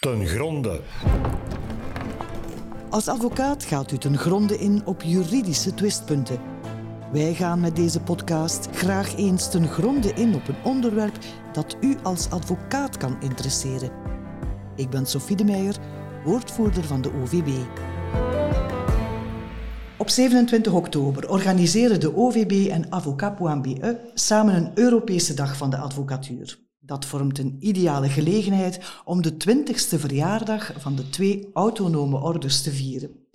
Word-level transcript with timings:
ten 0.00 0.26
gronde. 0.26 0.80
Als 2.90 3.08
advocaat 3.08 3.64
gaat 3.64 3.92
u 3.92 3.98
ten 3.98 4.18
gronde 4.18 4.58
in 4.58 4.82
op 4.86 5.02
juridische 5.02 5.74
twistpunten. 5.74 6.40
Wij 7.12 7.34
gaan 7.34 7.60
met 7.60 7.76
deze 7.76 8.00
podcast 8.00 8.68
graag 8.72 9.16
eens 9.16 9.50
ten 9.50 9.68
gronde 9.68 10.12
in 10.12 10.34
op 10.34 10.48
een 10.48 10.64
onderwerp 10.64 11.18
dat 11.52 11.76
u 11.80 11.96
als 12.02 12.30
advocaat 12.30 12.96
kan 12.96 13.16
interesseren. 13.20 13.90
Ik 14.76 14.90
ben 14.90 15.06
Sophie 15.06 15.36
de 15.36 15.44
Meijer, 15.44 15.76
woordvoerder 16.24 16.84
van 16.84 17.02
de 17.02 17.12
OVB. 17.12 17.48
Op 19.98 20.08
27 20.08 20.72
oktober 20.72 21.30
organiseren 21.30 22.00
de 22.00 22.16
OVB 22.16 22.68
en 22.70 22.92
Avocat 22.92 23.62
BE 23.62 24.10
samen 24.14 24.54
een 24.54 24.70
Europese 24.74 25.34
dag 25.34 25.56
van 25.56 25.70
de 25.70 25.76
advocatuur. 25.76 26.69
Dat 26.90 27.04
vormt 27.04 27.38
een 27.38 27.56
ideale 27.60 28.08
gelegenheid 28.08 29.00
om 29.04 29.22
de 29.22 29.32
20ste 29.32 29.98
verjaardag 29.98 30.72
van 30.78 30.96
de 30.96 31.08
twee 31.08 31.50
autonome 31.52 32.20
ordes 32.20 32.62
te 32.62 32.70
vieren. 32.70 33.26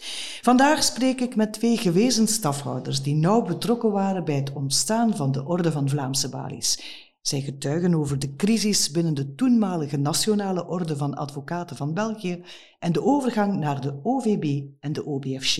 Vandaag 0.41 0.83
spreek 0.83 1.21
ik 1.21 1.35
met 1.35 1.53
twee 1.53 1.77
gewezen 1.77 2.27
stafhouders 2.27 3.01
die 3.01 3.15
nauw 3.15 3.41
betrokken 3.41 3.91
waren 3.91 4.25
bij 4.25 4.35
het 4.35 4.53
ontstaan 4.53 5.15
van 5.15 5.31
de 5.31 5.45
Orde 5.45 5.71
van 5.71 5.89
Vlaamse 5.89 6.29
Balies. 6.29 6.79
Zij 7.21 7.41
getuigen 7.41 7.95
over 7.95 8.19
de 8.19 8.35
crisis 8.35 8.91
binnen 8.91 9.13
de 9.13 9.35
toenmalige 9.35 9.97
Nationale 9.97 10.67
Orde 10.67 10.97
van 10.97 11.13
Advocaten 11.13 11.75
van 11.75 11.93
België 11.93 12.43
en 12.79 12.91
de 12.91 13.03
overgang 13.03 13.59
naar 13.59 13.81
de 13.81 13.99
OVB 14.03 14.63
en 14.79 14.93
de 14.93 15.05
OBFG. 15.05 15.57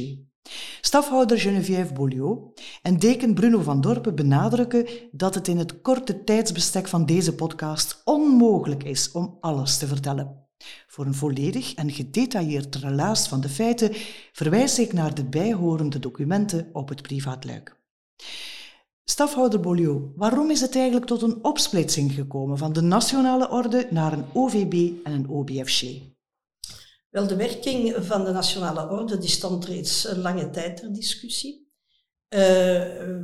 Stafhouder 0.81 1.39
Geneviève 1.39 1.93
Beaulieu 1.93 2.37
en 2.81 2.99
deken 2.99 3.33
Bruno 3.33 3.61
van 3.61 3.81
Dorpen 3.81 4.15
benadrukken 4.15 4.87
dat 5.11 5.35
het 5.35 5.47
in 5.47 5.57
het 5.57 5.81
korte 5.81 6.23
tijdsbestek 6.23 6.87
van 6.87 7.05
deze 7.05 7.35
podcast 7.35 8.01
onmogelijk 8.03 8.83
is 8.83 9.11
om 9.11 9.37
alles 9.39 9.77
te 9.77 9.87
vertellen. 9.87 10.47
Voor 10.87 11.05
een 11.05 11.13
volledig 11.13 11.73
en 11.73 11.91
gedetailleerd 11.91 12.75
relaas 12.75 13.27
van 13.27 13.41
de 13.41 13.49
feiten 13.49 13.91
verwijs 14.31 14.79
ik 14.79 14.93
naar 14.93 15.13
de 15.13 15.25
bijhorende 15.25 15.99
documenten 15.99 16.69
op 16.73 16.89
het 16.89 17.01
privaatluik. 17.01 17.79
Stafhouder 19.03 19.59
Beaulieu, 19.59 20.11
waarom 20.15 20.51
is 20.51 20.61
het 20.61 20.75
eigenlijk 20.75 21.05
tot 21.05 21.21
een 21.21 21.43
opsplitsing 21.43 22.11
gekomen 22.11 22.57
van 22.57 22.73
de 22.73 22.81
nationale 22.81 23.49
orde 23.49 23.87
naar 23.89 24.13
een 24.13 24.25
OVB 24.33 24.91
en 25.03 25.11
een 25.11 25.29
OBFG? 25.29 26.13
Wel, 27.15 27.27
de 27.27 27.35
werking 27.35 27.95
van 28.05 28.23
de 28.25 28.31
Nationale 28.31 28.89
Orde 28.89 29.17
die 29.17 29.29
stond 29.29 29.65
reeds 29.65 30.07
lange 30.15 30.49
tijd 30.49 30.77
ter 30.77 30.93
discussie. 30.93 31.71
Uh, 32.29 32.41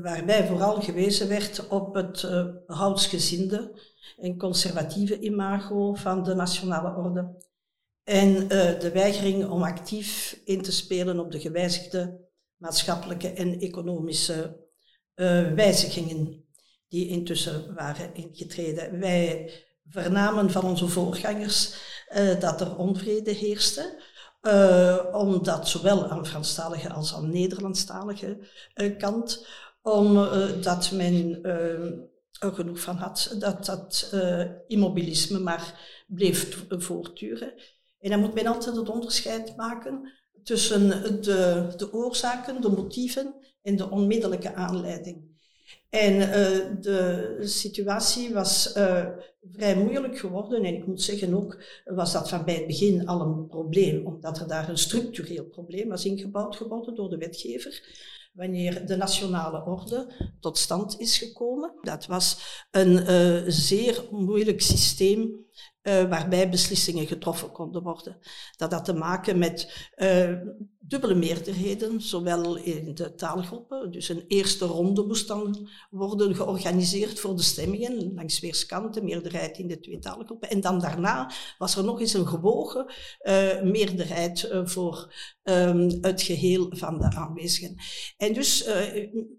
waarbij 0.02 0.48
vooral 0.48 0.82
gewezen 0.82 1.28
werd 1.28 1.68
op 1.68 1.94
het 1.94 2.22
uh, 2.22 2.46
houdsgezinde 2.66 3.82
en 4.18 4.38
conservatieve 4.38 5.20
imago 5.20 5.94
van 5.94 6.24
de 6.24 6.34
Nationale 6.34 6.96
Orde. 6.96 7.36
En 8.04 8.30
uh, 8.30 8.50
de 8.80 8.92
weigering 8.94 9.50
om 9.50 9.64
actief 9.64 10.42
in 10.46 10.62
te 10.62 10.72
spelen 10.72 11.20
op 11.20 11.32
de 11.32 11.40
gewijzigde 11.40 12.30
maatschappelijke 12.58 13.30
en 13.30 13.60
economische 13.60 14.70
wijzigingen 15.56 16.46
die 16.88 17.08
intussen 17.08 17.74
waren 17.74 18.14
ingetreden. 18.14 19.00
Wij 19.00 19.52
vernamen 19.88 20.52
van 20.52 20.64
onze 20.64 20.88
voorgangers 20.88 21.76
uh, 22.16 22.40
dat 22.40 22.62
er 22.62 22.78
onvrede 22.78 23.32
heerste. 23.32 24.10
Uh, 24.42 24.98
omdat 25.12 25.68
zowel 25.68 26.10
aan 26.10 26.26
Franstalige 26.26 26.90
als 26.90 27.16
aan 27.16 27.32
Nederlandstalige 27.32 28.38
uh, 28.76 28.98
kant, 28.98 29.48
omdat 29.82 30.92
men 30.92 31.44
er 32.40 32.54
genoeg 32.54 32.80
van 32.80 32.96
had 32.96 33.36
dat 33.40 33.66
dat 33.66 34.14
immobilisme 34.68 35.40
maar 35.40 35.80
bleef 36.08 36.66
voortduren. 36.70 37.54
En 38.00 38.10
dan 38.10 38.20
moet 38.20 38.34
men 38.34 38.48
altijd 38.48 38.76
het 38.76 38.90
onderscheid 38.90 39.56
maken 39.56 40.12
tussen 40.44 40.90
de, 41.22 41.68
de 41.78 41.94
oorzaken, 41.94 42.62
de 42.62 42.70
motieven 42.70 43.36
en 43.62 43.76
de 43.76 43.90
onmiddellijke 43.90 44.54
aanleiding. 44.54 45.31
En 45.92 46.14
uh, 46.14 46.82
de 46.82 47.38
situatie 47.40 48.34
was 48.34 48.74
uh, 48.78 49.06
vrij 49.52 49.76
moeilijk 49.76 50.20
geworden. 50.20 50.64
En 50.64 50.76
ik 50.76 50.88
moet 50.88 51.02
zeggen 51.02 51.34
ook, 51.34 51.64
was 51.86 52.12
dat 52.12 52.30
van 52.30 52.46
bij 52.46 52.56
het 52.56 52.68
begin 52.68 53.08
al 53.08 53.22
een 53.22 53.48
probleem, 53.48 54.06
omdat 54.06 54.40
er 54.40 54.48
daar 54.48 54.70
een 54.70 54.78
structureel 54.78 55.46
probleem 55.46 55.90
was 55.90 56.06
ingebouwd 56.06 56.56
geworden 56.56 56.96
door 56.96 57.10
de 57.10 57.18
wetgever. 57.18 57.84
Wanneer 58.34 58.86
de 58.86 58.96
nationale 58.96 59.66
orde 59.66 60.14
tot 60.40 60.58
stand 60.58 61.00
is 61.00 61.18
gekomen. 61.18 61.74
Dat 61.82 62.06
was 62.06 62.38
een 62.72 62.92
uh, 62.92 63.42
zeer 63.48 64.06
moeilijk 64.12 64.62
systeem 64.62 65.46
uh, 65.84 66.10
waarbij 66.10 66.50
beslissingen 66.50 67.08
getroffen 67.08 67.52
konden 67.52 67.84
worden. 67.84 68.18
Dat 68.58 68.72
had 68.72 68.86
te 68.86 68.94
maken 68.94 69.38
met 69.38 69.90
uh, 69.96 70.34
dubbele 70.80 71.16
meerderheden, 71.16 72.02
zowel 72.02 72.58
in 72.58 72.94
de 72.94 73.16
taalgroepen. 73.16 73.92
Dus 73.92 74.10
een 74.10 74.24
eerste 74.28 74.66
ronde 74.66 75.04
moest 75.04 75.28
dan 75.28 75.70
worden 75.90 76.36
georganiseerd 76.36 77.20
voor 77.20 77.36
de 77.36 77.42
stemmingen, 77.42 78.14
langs 78.14 78.40
weerskanten, 78.40 79.04
meerderheid 79.04 79.58
in 79.58 79.68
de 79.68 79.80
twee 79.80 80.00
taalgroepen. 80.00 80.50
En 80.50 80.62
dan 80.62 80.80
daarna 80.80 81.32
was 81.58 81.76
er 81.76 81.84
nog 81.84 82.00
eens 82.00 82.14
een 82.14 82.28
gewogen 82.28 82.94
uh, 83.22 83.62
meerderheid 83.62 84.50
voor 84.64 85.14
um, 85.44 85.98
het 86.02 86.22
geheel 86.22 86.68
van 86.70 87.00
de 87.00 87.16
aanwezigen. 87.16 87.76
En 88.18 88.34
dus 88.34 88.70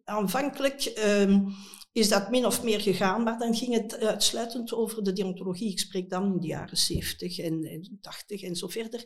aanvankelijk 0.05 0.93
um, 1.07 1.55
is 1.93 2.09
dat 2.09 2.31
min 2.31 2.47
of 2.47 2.63
meer 2.63 2.81
gegaan, 2.81 3.23
maar 3.23 3.39
dan 3.39 3.55
ging 3.55 3.75
het 3.75 3.99
uitsluitend 3.99 4.73
over 4.73 5.05
de 5.05 5.13
deontologie. 5.13 5.71
Ik 5.71 5.79
spreek 5.79 6.11
dan 6.11 6.33
in 6.33 6.41
de 6.41 6.47
jaren 6.47 6.77
70 6.77 7.39
en, 7.39 7.65
en 7.65 7.99
80 8.01 8.43
en 8.43 8.57
zo 8.57 8.69
verder. 8.69 9.05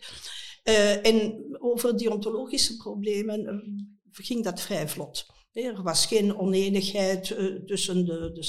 Uh, 0.64 1.06
en 1.06 1.46
over 1.58 1.98
deontologische 1.98 2.76
problemen 2.76 3.40
uh, 3.40 3.84
ging 4.12 4.44
dat 4.44 4.60
vrij 4.60 4.88
vlot. 4.88 5.26
Er 5.64 5.82
was 5.82 6.06
geen 6.06 6.38
oneenigheid 6.38 7.30
uh, 7.30 7.64
tussen 7.64 8.04
de, 8.04 8.32
de 8.32 8.42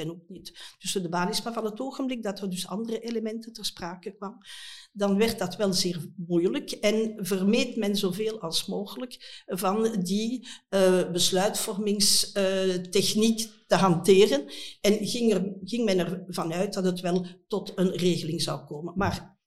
en 0.00 0.10
ook 0.10 0.28
niet 0.28 0.74
tussen 0.78 1.02
de 1.02 1.08
balies. 1.08 1.42
Maar 1.42 1.52
van 1.52 1.64
het 1.64 1.80
ogenblik 1.80 2.22
dat 2.22 2.40
er 2.40 2.50
dus 2.50 2.66
andere 2.66 3.00
elementen 3.00 3.52
ter 3.52 3.64
sprake 3.64 4.10
kwamen, 4.10 4.46
dan 4.92 5.16
werd 5.16 5.38
dat 5.38 5.56
wel 5.56 5.72
zeer 5.72 6.12
moeilijk 6.16 6.70
en 6.70 7.14
vermeed 7.16 7.76
men 7.76 7.96
zoveel 7.96 8.40
als 8.40 8.66
mogelijk 8.66 9.44
van 9.46 10.02
die 10.02 10.48
uh, 10.70 11.10
besluitvormingstechniek 11.10 13.48
te 13.66 13.74
hanteren 13.74 14.44
en 14.80 15.06
ging, 15.06 15.32
er, 15.32 15.52
ging 15.64 15.84
men 15.84 16.26
ervan 16.26 16.52
uit 16.52 16.72
dat 16.72 16.84
het 16.84 17.00
wel 17.00 17.26
tot 17.48 17.72
een 17.74 17.96
regeling 17.96 18.42
zou 18.42 18.64
komen. 18.64 18.92
Maar 18.96 19.39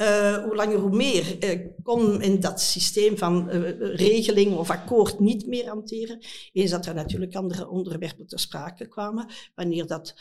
uh, 0.00 0.44
hoe 0.44 0.54
langer 0.54 0.78
hoe 0.78 0.96
meer 0.96 1.44
uh, 1.44 1.66
kon 1.82 2.18
men 2.18 2.40
dat 2.40 2.60
systeem 2.60 3.18
van 3.18 3.48
uh, 3.50 3.78
regeling 3.96 4.56
of 4.56 4.70
akkoord 4.70 5.20
niet 5.20 5.46
meer 5.46 5.66
hanteren. 5.68 6.18
Eens 6.52 6.70
dat 6.70 6.86
er 6.86 6.94
natuurlijk 6.94 7.34
andere 7.34 7.68
onderwerpen 7.68 8.26
ter 8.26 8.38
sprake 8.38 8.88
kwamen. 8.88 9.26
Wanneer 9.54 9.86
dat 9.86 10.14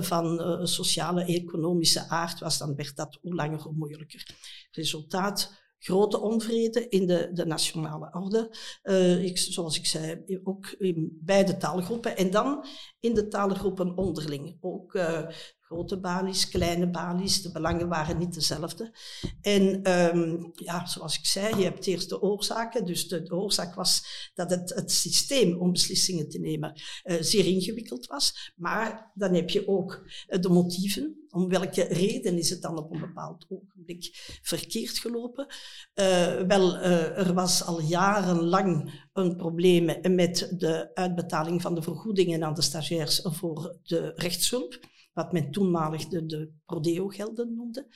van 0.00 0.40
sociale, 0.66 1.24
economische 1.24 2.08
aard 2.08 2.40
was, 2.40 2.58
dan 2.58 2.74
werd 2.74 2.96
dat 2.96 3.18
hoe 3.22 3.34
langer 3.34 3.60
hoe 3.60 3.74
moeilijker. 3.74 4.26
Resultaat 4.70 5.62
grote 5.78 6.20
onvrede 6.20 6.88
in 6.88 7.06
de, 7.06 7.30
de 7.32 7.46
nationale 7.46 8.10
orde. 8.12 8.50
Ik, 9.22 9.38
zoals 9.38 9.78
ik 9.78 9.86
zei, 9.86 10.24
ook 10.44 10.74
in 10.78 11.18
beide 11.20 11.56
taalgroepen. 11.56 12.16
En 12.16 12.30
dan 12.30 12.64
in 13.04 13.14
de 13.14 13.28
taalgroepen 13.28 13.96
onderling. 13.96 14.56
Ook 14.60 14.94
uh, 14.94 15.28
grote 15.60 16.00
balies, 16.00 16.48
kleine 16.48 16.90
balies, 16.90 17.42
de 17.42 17.52
belangen 17.52 17.88
waren 17.88 18.18
niet 18.18 18.34
dezelfde. 18.34 18.94
En 19.40 19.92
um, 20.16 20.52
ja, 20.54 20.86
zoals 20.86 21.18
ik 21.18 21.26
zei, 21.26 21.56
je 21.56 21.64
hebt 21.64 21.86
eerst 21.86 22.08
de 22.08 22.22
oorzaken. 22.22 22.84
Dus 22.84 23.08
de, 23.08 23.30
oorzaak 23.30 23.74
was 23.74 24.06
dat 24.34 24.50
het, 24.50 24.74
het 24.74 24.92
systeem 24.92 25.60
om 25.60 25.72
beslissingen 25.72 26.28
te 26.28 26.38
nemen 26.38 26.80
uh, 27.04 27.16
zeer 27.20 27.46
ingewikkeld 27.46 28.06
was. 28.06 28.52
Maar 28.56 29.10
dan 29.14 29.34
heb 29.34 29.50
je 29.50 29.68
ook 29.68 30.10
de 30.26 30.48
motieven. 30.48 31.18
Om 31.30 31.48
welke 31.48 31.82
reden 31.82 32.38
is 32.38 32.50
het 32.50 32.62
dan 32.62 32.78
op 32.78 32.92
een 32.92 33.00
bepaald 33.00 33.46
ogenblik 33.48 34.38
verkeerd 34.42 34.98
gelopen? 34.98 35.46
Wel, 36.46 36.76
er 36.76 37.34
was 37.34 37.64
al 37.64 37.80
jarenlang 37.80 39.03
een 39.14 39.36
probleem 39.36 40.14
met 40.14 40.54
de 40.58 40.90
uitbetaling 40.94 41.62
van 41.62 41.74
de 41.74 41.82
vergoedingen 41.82 42.44
aan 42.44 42.54
de 42.54 42.62
stagiairs 42.62 43.20
voor 43.22 43.78
de 43.82 44.12
rechtshulp 44.14 44.78
wat 45.14 45.32
men 45.32 45.50
toenmalig 45.50 46.06
de, 46.06 46.26
de 46.26 46.52
Prodeo-gelden 46.66 47.54
noemde. 47.54 47.86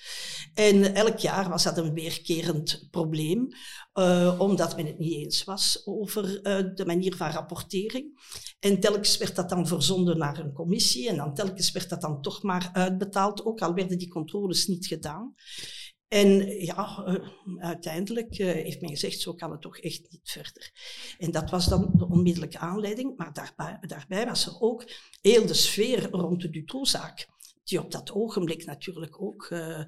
En 0.55 0.95
elk 0.95 1.19
jaar 1.19 1.49
was 1.49 1.65
dat 1.65 1.79
een 1.79 1.95
weerkerend 1.95 2.89
probleem, 2.91 3.49
uh, 3.95 4.41
omdat 4.41 4.77
men 4.77 4.87
het 4.87 4.99
niet 4.99 5.13
eens 5.13 5.45
was 5.45 5.83
over 5.85 6.25
uh, 6.25 6.75
de 6.75 6.87
manier 6.87 7.17
van 7.17 7.31
rapportering. 7.31 8.21
En 8.61 8.81
telkens 8.81 9.17
werd 9.17 9.37
dat 9.37 9.49
dan 9.49 9.67
verzonden 9.67 10.19
naar 10.19 10.39
een 10.39 10.53
commissie 10.53 11.09
en 11.09 11.17
dan 11.17 11.35
telkens 11.35 11.71
werd 11.71 11.89
dat 11.89 12.01
dan 12.01 12.23
toch 12.23 12.43
maar 12.43 12.71
uitbetaald, 12.73 13.45
ook 13.45 13.61
al 13.61 13.75
werden 13.75 13.99
die 13.99 14.09
controles 14.09 14.67
niet 14.67 14.87
gedaan. 14.87 15.35
En 16.09 16.47
ja, 16.65 17.05
uh, 17.07 17.15
uiteindelijk 17.59 18.39
uh, 18.39 18.53
heeft 18.53 18.81
men 18.81 18.91
gezegd, 18.91 19.21
zo 19.21 19.35
kan 19.35 19.51
het 19.51 19.61
toch 19.61 19.79
echt 19.79 20.01
niet 20.11 20.31
verder. 20.31 20.71
En 21.19 21.31
dat 21.31 21.51
was 21.51 21.67
dan 21.67 21.91
de 21.95 22.09
onmiddellijke 22.09 22.59
aanleiding, 22.59 23.17
maar 23.17 23.33
daarbij, 23.81 24.27
was 24.27 24.47
er 24.47 24.61
ook 24.61 24.91
heel 25.21 25.47
de 25.47 25.55
sfeer 25.55 26.11
rond 26.11 26.41
de 26.41 26.51
Dutroux-zaak 26.51 27.29
die 27.65 27.81
op 27.81 27.91
dat 27.91 28.13
ogenblik 28.13 28.65
natuurlijk 28.65 29.23
ook 29.23 29.49
uh, 29.51 29.85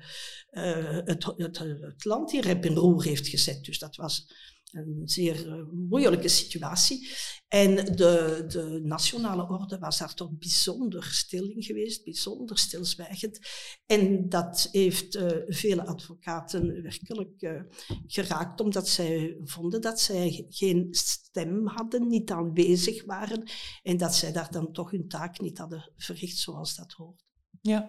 het, 1.04 1.24
het, 1.36 1.58
het, 1.58 2.04
land 2.04 2.30
hier 2.30 2.64
in 2.64 2.74
roer 2.74 3.04
heeft 3.04 3.28
gezet. 3.28 3.64
Dus 3.64 3.78
dat 3.78 3.96
was 3.96 4.34
een 4.72 5.02
zeer 5.04 5.46
uh, 5.46 5.64
moeilijke 5.72 6.28
situatie. 6.28 7.08
En 7.48 7.74
de, 7.74 8.44
de 8.48 8.80
nationale 8.82 9.48
orde 9.48 9.78
was 9.78 9.98
daar 9.98 10.14
toch 10.14 10.30
bijzonder 10.38 11.04
stil 11.04 11.48
in 11.48 11.62
geweest, 11.62 12.04
bijzonder 12.04 12.58
stilzwijgend. 12.58 13.38
En 13.86 14.28
dat 14.28 14.68
heeft 14.72 15.16
uh, 15.16 15.28
vele 15.46 15.86
advocaten 15.86 16.82
werkelijk 16.82 17.42
uh, 17.42 17.62
geraakt, 18.06 18.60
omdat 18.60 18.88
zij 18.88 19.36
vonden 19.44 19.80
dat 19.80 20.00
zij 20.00 20.46
geen 20.48 20.88
stem 20.90 21.66
hadden, 21.66 22.08
niet 22.08 22.30
aanwezig 22.30 23.04
waren 23.04 23.50
en 23.82 23.96
dat 23.96 24.14
zij 24.14 24.32
daar 24.32 24.50
dan 24.50 24.72
toch 24.72 24.90
hun 24.90 25.08
taak 25.08 25.40
niet 25.40 25.58
hadden 25.58 25.92
verricht 25.96 26.38
zoals 26.38 26.74
dat 26.74 26.92
hoort. 26.92 27.24
Ja, 27.62 27.88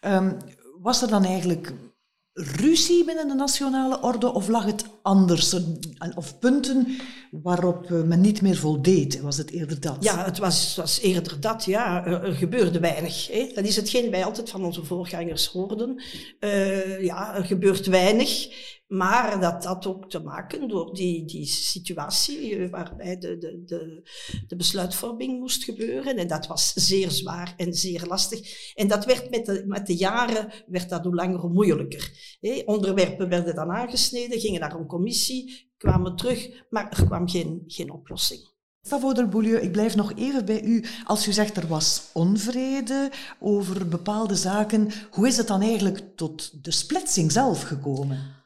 um, 0.00 0.36
was 0.80 1.02
er 1.02 1.08
dan 1.08 1.24
eigenlijk 1.24 1.72
ruzie 2.32 3.04
binnen 3.04 3.28
de 3.28 3.34
nationale 3.34 4.00
orde 4.00 4.32
of 4.32 4.48
lag 4.48 4.64
het 4.64 4.84
anders? 5.02 5.56
Of 6.14 6.38
punten 6.38 6.86
waarop 7.30 7.88
men 7.88 8.20
niet 8.20 8.42
meer 8.42 8.56
voldeed? 8.56 9.20
Was 9.20 9.36
het 9.36 9.50
eerder 9.50 9.80
dat? 9.80 9.96
Ja, 10.00 10.24
het 10.24 10.38
was, 10.38 10.76
was 10.76 11.00
eerder 11.00 11.40
dat. 11.40 11.64
Ja. 11.64 12.06
Er 12.06 12.34
gebeurde 12.34 12.80
weinig. 12.80 13.28
Hè. 13.28 13.50
Dat 13.54 13.64
is 13.64 13.76
hetgeen 13.76 14.10
wij 14.10 14.24
altijd 14.24 14.50
van 14.50 14.64
onze 14.64 14.84
voorgangers 14.84 15.46
hoorden. 15.46 16.02
Uh, 16.40 17.02
ja, 17.02 17.34
er 17.36 17.44
gebeurt 17.44 17.86
weinig. 17.86 18.48
Maar 18.92 19.40
dat 19.40 19.64
had 19.64 19.86
ook 19.86 20.10
te 20.10 20.18
maken 20.18 20.68
door 20.68 20.94
die, 20.94 21.24
die 21.24 21.46
situatie 21.46 22.56
eh, 22.56 22.70
waarbij 22.70 23.18
de, 23.18 23.38
de, 23.38 23.62
de, 23.64 24.10
de 24.46 24.56
besluitvorming 24.56 25.38
moest 25.38 25.64
gebeuren. 25.64 26.16
En 26.16 26.28
dat 26.28 26.46
was 26.46 26.72
zeer 26.72 27.10
zwaar 27.10 27.54
en 27.56 27.74
zeer 27.74 28.04
lastig. 28.06 28.72
En 28.74 28.88
dat 28.88 29.04
werd 29.04 29.30
met 29.30 29.46
de, 29.46 29.64
met 29.66 29.86
de 29.86 29.96
jaren 29.96 30.52
werd 30.66 30.88
dat 30.88 31.04
hoe 31.04 31.14
langer 31.14 31.50
moeilijker. 31.50 32.10
onderwerpen 32.64 33.28
werden 33.28 33.54
dan 33.54 33.70
aangesneden, 33.70 34.40
gingen 34.40 34.60
naar 34.60 34.74
een 34.74 34.86
commissie, 34.92 35.70
kwamen 35.76 36.16
terug, 36.16 36.64
maar 36.70 36.90
er 36.90 37.06
kwam 37.06 37.28
geen, 37.28 37.64
geen 37.66 37.90
oplossing. 37.90 38.40
Mevrouw 38.82 39.28
Boulieu, 39.28 39.56
ik 39.56 39.72
blijf 39.72 39.96
nog 39.96 40.12
even 40.14 40.44
bij 40.44 40.62
u. 40.62 40.84
Als 41.04 41.28
u 41.28 41.32
zegt 41.32 41.56
er 41.56 41.66
was 41.66 42.10
onvrede 42.12 43.10
over 43.38 43.88
bepaalde 43.88 44.36
zaken, 44.36 44.90
hoe 45.10 45.26
is 45.26 45.36
het 45.36 45.46
dan 45.46 45.60
eigenlijk 45.60 46.16
tot 46.16 46.64
de 46.64 46.70
splitsing 46.70 47.32
zelf 47.32 47.62
gekomen? 47.62 48.41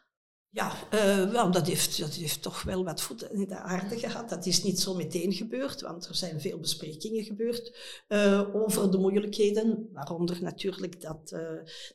Ja, 0.56 0.72
uh, 0.94 1.30
wel, 1.30 1.50
dat, 1.50 1.66
heeft, 1.66 1.98
dat 1.98 2.14
heeft 2.14 2.42
toch 2.42 2.62
wel 2.62 2.84
wat 2.84 3.00
voeten 3.00 3.32
in 3.32 3.48
de 3.48 3.56
aarde 3.56 3.98
gehad. 3.98 4.28
Dat 4.28 4.46
is 4.46 4.62
niet 4.62 4.80
zo 4.80 4.94
meteen 4.94 5.32
gebeurd, 5.32 5.80
want 5.80 6.06
er 6.06 6.14
zijn 6.14 6.40
veel 6.40 6.58
besprekingen 6.58 7.24
gebeurd 7.24 7.76
uh, 8.08 8.54
over 8.54 8.90
de 8.90 8.98
moeilijkheden, 8.98 9.88
waaronder 9.92 10.42
natuurlijk 10.42 11.00
dat, 11.00 11.32
uh, 11.34 11.40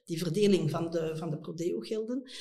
die 0.05 0.17
verdeling 0.17 0.71
van 0.71 0.89
de, 0.89 1.11
van 1.15 1.29
de 1.29 1.37
Prodeo-gelden. 1.37 2.31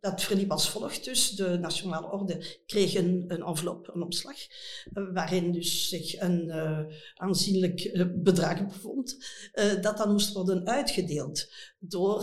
dat 0.00 0.22
verliep 0.22 0.50
als 0.50 0.70
volgt 0.70 1.04
dus. 1.04 1.30
De 1.30 1.58
Nationale 1.58 2.10
Orde 2.10 2.60
kreeg 2.66 2.94
een, 2.94 3.24
een 3.28 3.42
envelop, 3.42 3.90
een 3.94 4.02
opslag, 4.02 4.36
waarin 4.92 5.52
dus 5.52 5.88
zich 5.88 6.20
een 6.20 6.52
aanzienlijk 7.14 8.08
bedrag 8.14 8.66
bevond, 8.66 9.16
dat 9.80 9.96
dan 9.96 10.12
moest 10.12 10.32
worden 10.32 10.66
uitgedeeld 10.66 11.52
door 11.78 12.22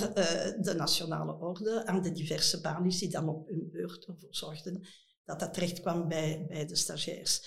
de 0.62 0.73
Nationale 0.77 1.39
Orde 1.39 1.85
aan 1.85 2.01
de 2.01 2.12
diverse 2.12 2.62
balies 2.62 3.01
dan 3.12 3.30
op 3.30 3.48
hun 3.48 3.69
beurt 3.72 4.06
ervoor 4.06 4.36
zorgden 4.36 4.88
dat 5.25 5.40
dat 5.40 5.54
terecht 5.54 5.81
kwam 5.81 6.08
bij, 6.08 6.46
bij 6.48 6.66
de 6.66 6.75
stagiairs. 6.75 7.42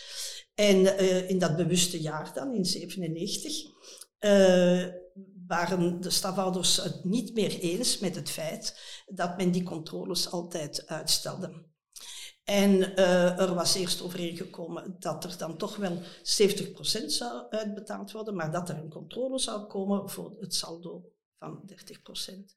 En 0.54 0.76
uh, 0.76 1.30
in 1.30 1.38
dat 1.38 1.56
bewuste 1.56 2.00
jaar 2.00 2.32
dan, 2.34 2.54
in 2.54 2.64
97, 2.64 3.52
uh, 4.20 4.86
waren 5.46 6.00
de 6.00 6.10
stafhouders 6.10 6.76
het 6.76 7.04
niet 7.04 7.34
meer 7.34 7.58
eens 7.58 7.98
met 7.98 8.14
het 8.14 8.30
feit 8.30 8.80
dat 9.06 9.36
men 9.36 9.50
die 9.50 9.62
controles 9.62 10.30
altijd 10.30 10.86
uitstelde. 10.86 11.72
En 12.44 12.70
uh, 12.74 13.40
er 13.40 13.54
was 13.54 13.74
eerst 13.74 14.02
overeengekomen 14.02 14.96
dat 14.98 15.24
er 15.24 15.38
dan 15.38 15.56
toch 15.56 15.76
wel 15.76 16.02
70% 16.02 16.02
zou 17.06 17.46
uitbetaald 17.50 18.12
worden, 18.12 18.34
maar 18.34 18.52
dat 18.52 18.68
er 18.68 18.76
een 18.76 18.90
controle 18.90 19.38
zou 19.38 19.66
komen 19.66 20.10
voor 20.10 20.36
het 20.40 20.54
saldo 20.54 21.12
van 21.38 21.70
30%. 21.70 22.56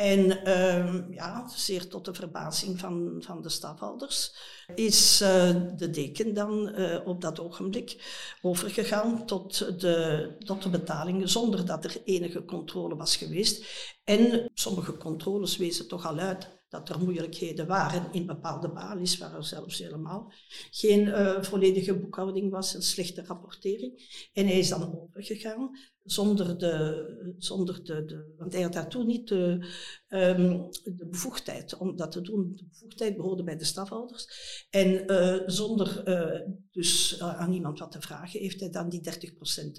En 0.00 0.48
uh, 0.48 1.14
ja, 1.14 1.48
zeer 1.48 1.88
tot 1.88 2.04
de 2.04 2.14
verbazing 2.14 2.78
van, 2.78 3.16
van 3.18 3.42
de 3.42 3.48
stafhouders, 3.48 4.34
is 4.74 5.22
uh, 5.22 5.50
de 5.76 5.90
deken 5.90 6.34
dan 6.34 6.72
uh, 6.78 6.98
op 7.04 7.20
dat 7.20 7.40
ogenblik 7.40 7.96
overgegaan 8.42 9.26
tot 9.26 9.80
de, 9.80 10.36
tot 10.38 10.62
de 10.62 10.68
betalingen 10.68 11.28
zonder 11.28 11.66
dat 11.66 11.84
er 11.84 12.02
enige 12.04 12.44
controle 12.44 12.96
was 12.96 13.16
geweest. 13.16 13.66
En 14.04 14.50
sommige 14.54 14.96
controles 14.96 15.56
wezen 15.56 15.88
toch 15.88 16.06
al 16.06 16.18
uit 16.18 16.59
dat 16.70 16.88
er 16.88 17.00
moeilijkheden 17.00 17.66
waren 17.66 18.12
in 18.12 18.26
bepaalde 18.26 18.72
balies, 18.72 19.18
waar 19.18 19.34
er 19.34 19.44
zelfs 19.44 19.78
helemaal 19.78 20.32
geen 20.70 21.06
uh, 21.06 21.42
volledige 21.42 21.98
boekhouding 21.98 22.50
was, 22.50 22.74
een 22.74 22.82
slechte 22.82 23.24
rapportering. 23.24 24.28
En 24.32 24.46
hij 24.46 24.58
is 24.58 24.68
dan 24.68 25.00
overgegaan 25.00 25.70
zonder 26.04 26.58
de, 26.58 27.34
zonder 27.38 27.84
de, 27.84 28.34
want 28.38 28.52
hij 28.52 28.62
had 28.62 28.72
daartoe 28.72 29.04
niet 29.04 29.28
de, 29.28 29.66
um, 30.08 30.68
de 30.70 31.06
bevoegdheid 31.10 31.76
om 31.76 31.96
dat 31.96 32.12
te 32.12 32.20
doen. 32.20 32.52
De 32.56 32.66
bevoegdheid 32.68 33.16
behoorde 33.16 33.44
bij 33.44 33.56
de 33.56 33.64
stafhouders. 33.64 34.26
En 34.70 35.12
uh, 35.12 35.40
zonder 35.46 36.08
uh, 36.08 36.54
dus 36.70 37.20
aan 37.20 37.52
iemand 37.52 37.78
wat 37.78 37.92
te 37.92 38.00
vragen, 38.00 38.40
heeft 38.40 38.60
hij 38.60 38.70
dan 38.70 38.88
die 38.88 39.00
30% 39.00 39.04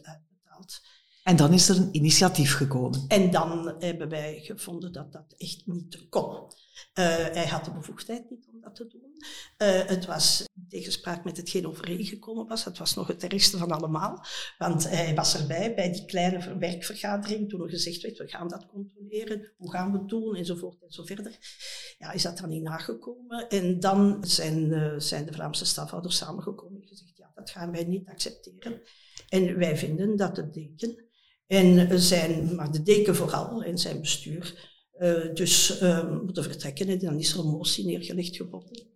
uitbetaald. 0.01 0.81
En 1.23 1.35
dan 1.35 1.53
is 1.53 1.69
er 1.69 1.77
een 1.77 1.89
initiatief 1.91 2.55
gekomen. 2.55 3.05
En 3.07 3.31
dan 3.31 3.75
hebben 3.79 4.09
wij 4.09 4.39
gevonden 4.39 4.91
dat 4.91 5.11
dat 5.11 5.33
echt 5.37 5.61
niet 5.65 6.09
kon. 6.09 6.33
Uh, 6.33 7.05
hij 7.15 7.47
had 7.47 7.65
de 7.65 7.71
bevoegdheid 7.71 8.29
niet 8.29 8.47
om 8.53 8.61
dat 8.61 8.75
te 8.75 8.87
doen. 8.87 9.11
Uh, 9.57 9.85
het 9.87 10.05
was 10.05 10.45
tegenspraak 10.69 11.23
met 11.23 11.37
hetgeen 11.37 11.67
overeengekomen 11.67 12.47
was. 12.47 12.65
Het 12.65 12.77
was 12.77 12.95
nog 12.95 13.07
het 13.07 13.23
ergste 13.23 13.57
van 13.57 13.71
allemaal. 13.71 14.25
Want 14.57 14.89
hij 14.89 15.15
was 15.15 15.37
erbij 15.37 15.75
bij 15.75 15.91
die 15.91 16.05
kleine 16.05 16.57
werkvergadering 16.57 17.49
toen 17.49 17.61
er 17.61 17.69
gezegd 17.69 18.01
werd, 18.01 18.17
we 18.17 18.27
gaan 18.27 18.47
dat 18.47 18.65
controleren, 18.65 19.51
hoe 19.57 19.71
gaan 19.71 19.91
we 19.91 19.97
het 19.97 20.09
doen, 20.09 20.35
enzovoort 20.35 20.81
en 20.81 20.91
zo 20.91 21.03
verder. 21.03 21.37
Ja, 21.97 22.11
is 22.11 22.23
dat 22.23 22.37
dan 22.37 22.49
niet 22.49 22.63
nagekomen? 22.63 23.47
En 23.47 23.79
dan 23.79 24.23
zijn, 24.25 24.71
uh, 24.71 24.93
zijn 24.97 25.25
de 25.25 25.33
Vlaamse 25.33 25.65
stafhouders 25.65 26.17
samengekomen 26.17 26.81
en 26.81 26.87
gezegd, 26.87 27.17
ja, 27.17 27.31
dat 27.35 27.49
gaan 27.49 27.71
wij 27.71 27.83
niet 27.83 28.07
accepteren. 28.07 28.81
En 29.29 29.57
wij 29.57 29.77
vinden 29.77 30.15
dat 30.15 30.35
de 30.35 30.49
deken 30.49 31.09
en 31.51 32.01
zijn, 32.01 32.55
maar 32.55 32.71
de 32.71 32.83
deken 32.83 33.15
vooral 33.15 33.63
en 33.63 33.77
zijn 33.77 34.01
bestuur 34.01 34.69
uh, 34.99 35.33
dus 35.33 35.81
uh, 35.81 36.21
moeten 36.23 36.43
vertrekken. 36.43 36.87
En 36.87 36.99
dan 36.99 37.19
is 37.19 37.33
er 37.33 37.39
een 37.39 37.51
motie 37.51 37.85
neergelegd 37.85 38.35
geworden, 38.35 38.87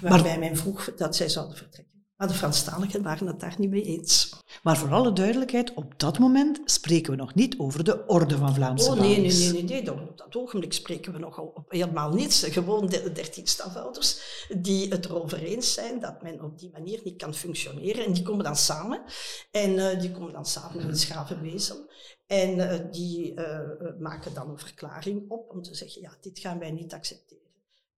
waarbij 0.00 0.38
maar, 0.38 0.48
men 0.48 0.56
vroeg 0.56 0.94
dat 0.94 1.16
zij 1.16 1.28
zouden 1.28 1.56
vertrekken. 1.56 1.93
Maar 2.24 2.32
de 2.32 2.38
Franstaligen 2.38 3.02
waren 3.02 3.26
het 3.26 3.40
daar 3.40 3.54
niet 3.58 3.70
mee 3.70 3.82
eens. 3.82 4.36
Maar 4.62 4.76
voor 4.76 4.92
alle 4.92 5.12
duidelijkheid, 5.12 5.74
op 5.74 5.92
dat 5.96 6.18
moment 6.18 6.60
spreken 6.64 7.10
we 7.10 7.16
nog 7.16 7.34
niet 7.34 7.58
over 7.58 7.84
de 7.84 8.06
orde 8.06 8.36
van 8.36 8.54
Vlaamse 8.54 8.90
Oh 8.90 9.00
nee, 9.00 9.20
nee, 9.20 9.52
nee, 9.52 9.62
nee, 9.62 9.82
nee. 9.82 9.92
Op 9.92 10.18
dat 10.18 10.36
ogenblik 10.36 10.72
spreken 10.72 11.12
we 11.12 11.18
nog 11.18 11.38
op 11.38 11.64
helemaal 11.68 12.10
niets. 12.10 12.42
Gewoon 12.42 12.86
de 12.86 13.12
dertien 13.12 13.46
stafhouders 13.46 14.46
die 14.58 14.88
het 14.88 15.04
erover 15.04 15.42
eens 15.42 15.74
zijn 15.74 16.00
dat 16.00 16.22
men 16.22 16.42
op 16.42 16.58
die 16.58 16.70
manier 16.72 17.00
niet 17.04 17.16
kan 17.16 17.34
functioneren. 17.34 18.04
En 18.04 18.12
die 18.12 18.22
komen 18.22 18.44
dan 18.44 18.56
samen. 18.56 19.02
En 19.50 19.70
uh, 19.70 20.00
die 20.00 20.10
komen 20.12 20.32
dan 20.32 20.46
samen 20.46 20.86
met 20.86 21.00
Schavenwezel. 21.00 21.90
En 22.26 22.56
uh, 22.56 22.72
die 22.90 23.34
uh, 23.34 23.58
maken 23.98 24.34
dan 24.34 24.50
een 24.50 24.58
verklaring 24.58 25.30
op 25.30 25.50
om 25.50 25.62
te 25.62 25.74
zeggen, 25.74 26.02
ja, 26.02 26.10
dit 26.20 26.38
gaan 26.38 26.58
wij 26.58 26.70
niet 26.70 26.92
accepteren. 26.92 27.43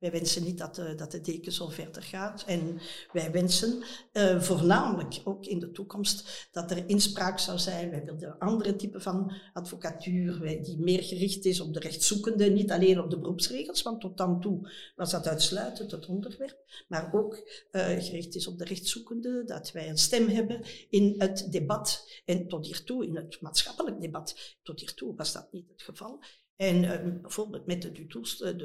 Wij 0.07 0.15
wensen 0.15 0.45
niet 0.45 0.59
dat 0.59 0.75
de, 0.75 0.95
dat 0.95 1.11
de 1.11 1.21
deken 1.21 1.53
zo 1.53 1.69
verder 1.69 2.03
gaat. 2.03 2.45
En 2.47 2.81
wij 3.13 3.31
wensen 3.33 3.83
uh, 4.13 4.41
voornamelijk 4.41 5.21
ook 5.25 5.47
in 5.47 5.59
de 5.59 5.71
toekomst 5.71 6.49
dat 6.53 6.71
er 6.71 6.89
inspraak 6.89 7.39
zou 7.39 7.59
zijn. 7.59 7.91
Wij 7.91 8.05
willen 8.05 8.39
andere 8.39 8.77
type 8.77 9.01
van 9.01 9.33
advocatuur, 9.53 10.63
die 10.63 10.79
meer 10.79 11.03
gericht 11.03 11.45
is 11.45 11.61
op 11.61 11.75
de 11.75 11.81
rechtszoekende, 11.81 12.45
niet 12.45 12.71
alleen 12.71 13.01
op 13.01 13.11
de 13.11 13.19
beroepsregels, 13.19 13.83
want 13.83 14.01
tot 14.01 14.17
dan 14.17 14.41
toe 14.41 14.71
was 14.97 15.11
dat 15.11 15.27
uitsluitend 15.27 15.91
het 15.91 16.07
onderwerp, 16.07 16.85
maar 16.89 17.13
ook 17.13 17.35
uh, 17.73 17.83
gericht 17.83 18.35
is 18.35 18.47
op 18.47 18.59
de 18.59 18.65
rechtszoekende, 18.65 19.45
dat 19.45 19.73
wij 19.73 19.89
een 19.89 19.99
stem 19.99 20.29
hebben 20.29 20.65
in 20.91 21.15
het 21.19 21.47
debat 21.51 22.21
en 22.25 22.49
tot 22.49 22.67
hiertoe, 22.67 23.07
in 23.07 23.17
het 23.17 23.41
maatschappelijk 23.41 24.01
debat. 24.01 24.57
Tot 24.63 24.81
hiertoe 24.81 25.15
was 25.17 25.33
dat 25.33 25.53
niet 25.53 25.69
het 25.69 25.83
geval. 25.83 26.21
En 26.57 26.83
uh, 26.83 27.21
bijvoorbeeld 27.21 27.67
met 27.67 27.83
de 27.83 27.93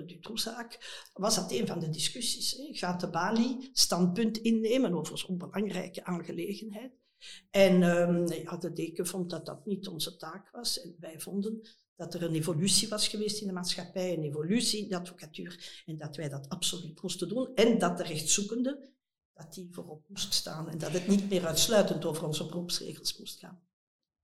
Dutroux-zaak 0.05 1.09
was 1.13 1.35
dat 1.35 1.51
een 1.51 1.67
van 1.67 1.79
de 1.79 1.89
discussies. 1.89 2.51
Hè. 2.51 2.67
Gaat 2.71 2.99
de 2.99 3.09
Bali 3.09 3.69
standpunt 3.73 4.37
innemen 4.37 4.93
over 4.93 5.17
zo'n 5.17 5.37
belangrijke 5.37 6.03
aangelegenheid? 6.03 6.91
En 7.51 7.83
um, 7.83 8.27
ja, 8.27 8.57
de 8.57 8.73
deken 8.73 9.07
vond 9.07 9.29
dat 9.29 9.45
dat 9.45 9.65
niet 9.65 9.87
onze 9.87 10.17
taak 10.17 10.49
was. 10.51 10.81
En 10.81 10.95
wij 10.99 11.19
vonden 11.19 11.61
dat 11.95 12.13
er 12.13 12.23
een 12.23 12.35
evolutie 12.35 12.87
was 12.87 13.07
geweest 13.07 13.41
in 13.41 13.47
de 13.47 13.53
maatschappij, 13.53 14.13
een 14.13 14.23
evolutie 14.23 14.83
in 14.83 14.89
de 14.89 14.97
advocatuur, 14.97 15.83
en 15.85 15.97
dat 15.97 16.15
wij 16.15 16.29
dat 16.29 16.49
absoluut 16.49 17.01
moesten 17.01 17.27
doen. 17.27 17.55
En 17.55 17.77
dat 17.77 17.97
de 17.97 18.03
rechtszoekende, 18.03 18.89
dat 19.33 19.53
die 19.53 19.67
voorop 19.71 20.03
moest 20.07 20.33
staan 20.33 20.69
en 20.69 20.77
dat 20.77 20.91
het 20.91 21.07
niet 21.07 21.29
meer 21.29 21.45
uitsluitend 21.45 22.05
over 22.05 22.25
onze 22.25 22.45
beroepsregels 22.45 23.17
moest 23.17 23.39
gaan. 23.39 23.61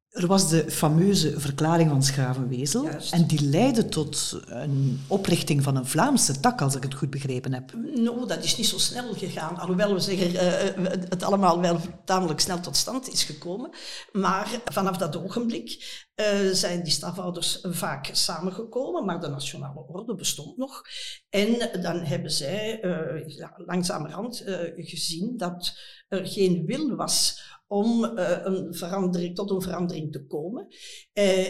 Er 0.09 0.27
was 0.27 0.49
de 0.49 0.71
fameuze 0.71 1.39
verklaring 1.39 1.89
van 1.89 2.03
Schravenwezel 2.03 2.89
en 3.11 3.27
die 3.27 3.41
leidde 3.41 3.85
tot 3.85 4.39
een 4.45 5.01
oprichting 5.07 5.63
van 5.63 5.75
een 5.75 5.85
Vlaamse 5.85 6.39
tak, 6.39 6.61
als 6.61 6.75
ik 6.75 6.83
het 6.83 6.93
goed 6.93 7.09
begrepen 7.09 7.53
heb. 7.53 7.73
No, 7.95 8.25
dat 8.25 8.43
is 8.43 8.57
niet 8.57 8.67
zo 8.67 8.77
snel 8.77 9.13
gegaan, 9.13 9.57
alhoewel 9.57 9.93
we 9.93 9.99
zeggen 9.99 10.31
uh, 10.31 10.89
het 11.09 11.23
allemaal 11.23 11.61
wel 11.61 11.79
tamelijk 12.05 12.39
snel 12.39 12.59
tot 12.59 12.75
stand 12.77 13.11
is 13.11 13.23
gekomen. 13.23 13.69
Maar 14.11 14.61
vanaf 14.65 14.97
dat 14.97 15.23
ogenblik 15.23 16.05
uh, 16.19 16.51
zijn 16.51 16.83
die 16.83 16.91
stafhouders 16.91 17.59
vaak 17.61 18.09
samengekomen, 18.11 19.05
maar 19.05 19.21
de 19.21 19.27
nationale 19.27 19.85
orde 19.87 20.15
bestond 20.15 20.57
nog. 20.57 20.81
En 21.29 21.81
dan 21.81 21.99
hebben 21.99 22.31
zij 22.31 22.79
ja, 23.27 23.53
langzamerhand 23.65 24.43
gezien 24.75 25.37
dat 25.37 25.77
er 26.07 26.27
geen 26.27 26.65
wil 26.65 26.95
was 26.95 27.45
om 27.67 28.03
een 28.03 28.73
verandering, 28.73 29.35
tot 29.35 29.49
een 29.49 29.61
verandering 29.61 30.11
te 30.11 30.25
komen. 30.25 30.67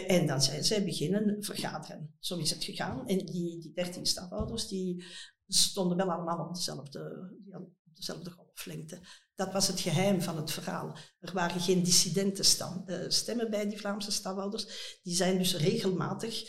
En 0.06 0.26
dan 0.26 0.42
zijn 0.42 0.64
zij 0.64 0.84
beginnen 0.84 1.42
vergaderen. 1.42 2.14
Zo 2.18 2.36
is 2.36 2.50
het 2.50 2.64
gegaan. 2.64 3.06
En 3.06 3.18
die, 3.18 3.60
die 3.60 3.72
dertien 3.74 4.06
stafhouders 4.06 4.68
die 4.68 5.04
stonden 5.46 5.96
wel 5.96 6.10
allemaal 6.10 6.46
op 6.46 6.54
dezelfde, 6.54 7.30
op 7.52 7.77
dezelfde 7.98 8.30
golflengte. 8.30 9.00
Dat 9.34 9.52
was 9.52 9.66
het 9.66 9.80
geheim 9.80 10.22
van 10.22 10.36
het 10.36 10.50
verhaal. 10.50 10.96
Er 11.18 11.32
waren 11.32 11.60
geen 11.60 11.82
dissidente 11.82 12.42
uh, 12.86 12.96
stemmen 13.08 13.50
bij 13.50 13.68
die 13.68 13.78
Vlaamse 13.78 14.12
stafhouders. 14.12 14.98
Die 15.02 15.14
zijn 15.14 15.38
dus 15.38 15.56
regelmatig 15.56 16.42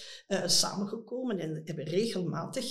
samengekomen 0.46 1.40
en 1.40 1.62
hebben 1.66 1.86
regelmatig 1.86 2.66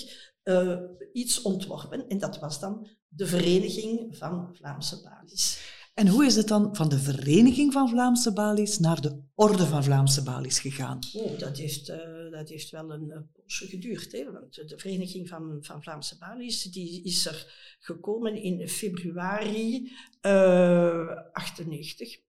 iets 1.12 1.42
ontworpen. 1.42 2.08
En 2.08 2.18
dat 2.18 2.38
was 2.38 2.60
dan 2.60 2.88
de 3.08 3.26
Vereniging 3.26 4.16
van 4.16 4.56
Vlaamse 4.56 5.02
Balis. 5.02 5.60
En 5.94 6.08
hoe 6.08 6.26
is 6.26 6.36
het 6.36 6.48
dan 6.48 6.76
van 6.76 6.88
de 6.88 6.98
Vereniging 6.98 7.72
van 7.72 7.88
Vlaamse 7.88 8.32
Balies 8.32 8.78
naar 8.78 9.00
de 9.00 9.22
Orde 9.34 9.66
van 9.66 9.84
Vlaamse 9.84 10.22
Balies 10.22 10.60
gegaan? 10.60 10.98
Oh, 11.12 11.38
dat 11.38 11.56
heeft, 11.56 11.88
uh, 11.88 11.96
dat 12.30 12.48
heeft 12.48 12.70
wel 12.70 12.92
een 12.92 13.30
geduurd. 13.48 14.12
Hè? 14.12 14.32
Want 14.32 14.68
de 14.68 14.78
Vereniging 14.78 15.28
van, 15.28 15.58
van 15.60 15.82
Vlaamse 15.82 16.18
Balies 16.18 16.62
die 16.62 17.04
is 17.04 17.26
er 17.26 17.76
gekomen 17.80 18.42
in 18.42 18.68
februari 18.68 19.92
uh, 20.22 21.10
eh, 21.10 21.32
98. 21.32 22.20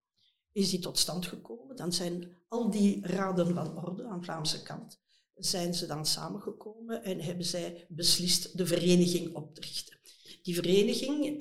Is 0.52 0.70
die 0.70 0.80
tot 0.80 0.98
stand 0.98 1.26
gekomen. 1.26 1.76
Dan 1.76 1.94
zijn 1.94 2.38
al 2.48 2.70
die 2.72 3.08
raden 3.08 3.54
van 3.54 3.86
orde 3.86 4.08
aan 4.08 4.24
Vlaamse 4.24 4.64
kant 4.64 5.00
zijn 5.40 5.74
ze 5.74 5.86
dan 5.86 6.06
samengekomen 6.06 7.04
en 7.04 7.20
hebben 7.22 7.46
zij 7.46 7.86
beslist 7.90 8.58
de 8.58 8.66
vereniging 8.66 9.36
op 9.36 9.56
te 9.56 9.62
richten. 9.62 9.98
Die 10.44 10.56
vereniging, 10.56 11.26
uh, 11.26 11.38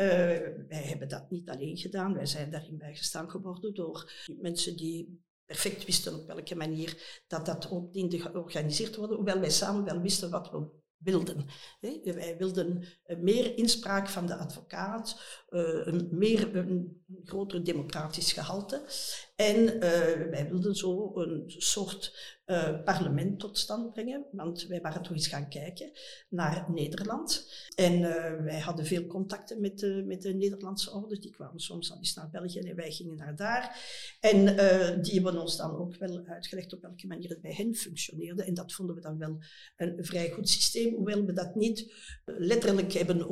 wij 0.68 0.82
hebben 0.82 1.08
dat 1.08 1.30
niet 1.30 1.48
alleen 1.48 1.76
gedaan, 1.76 2.14
wij 2.14 2.26
zijn 2.26 2.50
daarin 2.50 2.78
bijgestaan 2.78 3.30
geworden 3.30 3.74
door 3.74 4.12
mensen 4.40 4.76
die 4.76 5.26
perfect 5.48 5.84
wisten 5.84 6.14
op 6.14 6.26
welke 6.26 6.54
manier 6.54 7.22
dat 7.26 7.46
dat 7.46 7.70
ook 7.70 7.92
diende 7.92 8.20
georganiseerd 8.20 8.96
worden, 8.96 9.16
hoewel 9.16 9.40
wij 9.40 9.50
samen 9.50 9.84
wel 9.84 10.00
wisten 10.00 10.30
wat 10.30 10.50
we 10.50 10.66
wilden. 10.98 11.46
Wij 11.80 12.34
wilden 12.38 12.84
meer 13.18 13.56
inspraak 13.56 14.08
van 14.08 14.26
de 14.26 14.36
advocaat, 14.36 15.20
eh, 15.48 15.92
meer 16.10 16.56
een 16.56 17.04
groter 17.24 17.64
democratisch 17.64 18.32
gehalte. 18.32 18.82
En 19.36 19.56
uh, 19.56 19.80
wij 20.30 20.46
wilden 20.48 20.74
zo 20.74 21.12
een 21.14 21.44
soort 21.46 22.36
uh, 22.46 22.82
parlement 22.84 23.38
tot 23.38 23.58
stand 23.58 23.92
brengen, 23.92 24.24
want 24.32 24.66
wij 24.66 24.80
waren 24.80 25.02
toch 25.02 25.12
eens 25.12 25.26
gaan 25.26 25.48
kijken 25.48 25.90
naar 26.28 26.66
Nederland. 26.70 27.52
En 27.74 27.92
uh, 28.00 28.42
wij 28.44 28.58
hadden 28.60 28.86
veel 28.86 29.06
contacten 29.06 29.60
met 29.60 29.78
de, 29.78 30.04
met 30.06 30.22
de 30.22 30.34
Nederlandse 30.34 30.92
orde, 30.92 31.18
die 31.18 31.30
kwamen 31.30 31.60
soms 31.60 31.90
al 31.90 31.96
eens 31.96 32.14
naar 32.14 32.30
België 32.30 32.58
en 32.58 32.76
wij 32.76 32.92
gingen 32.92 33.16
naar 33.16 33.36
daar. 33.36 33.76
En 34.20 34.44
die 35.02 35.14
hebben 35.14 35.40
ons 35.40 35.56
dan 35.56 35.76
ook 35.76 35.96
wel 35.96 36.24
uitgelegd 36.26 36.72
op 36.72 36.82
welke 36.82 37.06
manier 37.06 37.28
het 37.28 37.40
bij 37.40 37.54
hen 37.54 37.74
functioneerde. 37.74 38.44
En 38.44 38.54
dat 38.54 38.72
vonden 38.72 38.94
we 38.94 39.00
dan 39.00 39.18
wel 39.18 39.38
een 39.76 40.04
vrij 40.04 40.30
goed 40.30 40.48
systeem, 40.48 40.94
hoewel 40.94 41.24
we 41.24 41.32
dat 41.32 41.54
niet 41.54 41.92
letterlijk 42.24 42.92
hebben 42.92 43.30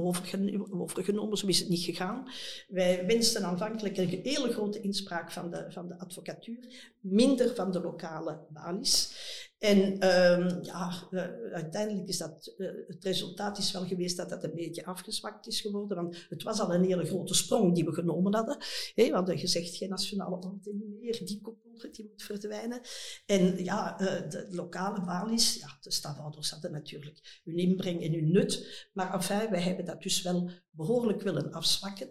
overgenomen, 0.73 1.39
zo 1.39 1.47
is 1.47 1.59
het 1.59 1.69
niet 1.69 1.85
gegaan. 1.85 2.29
Wij 2.69 3.07
wensten 3.07 3.43
aanvankelijk 3.43 3.66
een 3.71 4.21
hele 4.23 4.53
grote 4.53 4.81
inspraak 4.81 5.33
van 5.33 5.51
de, 5.51 5.67
van 5.69 5.89
de 5.89 5.99
advocatuur, 5.99 6.93
minder 7.01 7.55
van 7.55 7.73
de 7.73 7.81
lokale 7.81 8.39
balis. 8.49 9.15
En 9.59 9.79
um, 9.83 10.63
ja, 10.63 11.09
uh, 11.11 11.23
uiteindelijk 11.53 12.09
is 12.09 12.19
dat, 12.19 12.55
uh, 12.59 12.69
het 12.87 13.05
resultaat 13.05 13.59
is 13.59 13.73
wel 13.73 13.87
geweest 13.87 14.17
dat 14.17 14.29
dat 14.29 14.45
een 14.45 14.55
beetje 14.55 14.85
afgezwakt 14.85 15.47
is 15.47 15.61
geworden. 15.61 15.97
Want 15.97 16.27
het 16.29 16.43
was 16.43 16.61
al 16.61 16.75
een 16.75 16.85
hele 16.85 17.05
grote 17.05 17.35
sprong 17.35 17.75
die 17.75 17.85
we 17.85 17.93
genomen 17.93 18.35
hadden. 18.35 18.57
Hey, 18.95 19.09
we 19.09 19.15
hadden 19.15 19.39
gezegd, 19.39 19.77
geen 19.77 19.89
nationale 19.89 20.37
orde 20.37 20.75
meer, 21.01 21.21
die 21.25 21.41
koppel 21.41 21.67
die 21.93 22.09
moet 22.11 22.23
verdwijnen. 22.23 22.81
En 23.27 23.65
ja, 23.65 24.01
uh, 24.01 24.31
de 24.31 24.47
lokale 24.51 25.05
balis, 25.05 25.55
ja, 25.55 25.79
de 25.81 25.93
stafhouders 25.93 26.51
hadden 26.51 26.73
natuurlijk 26.73 27.41
hun 27.45 27.57
inbreng 27.57 28.03
en 28.03 28.13
hun 28.13 28.31
nut. 28.31 28.89
Maar 28.93 29.15
enfin, 29.15 29.51
wij 29.51 29.63
hebben 29.63 29.85
dat 29.85 30.03
dus 30.03 30.23
wel 30.23 30.51
behoorlijk 30.71 31.23
willen 31.23 31.53
afzwakken. 31.53 32.09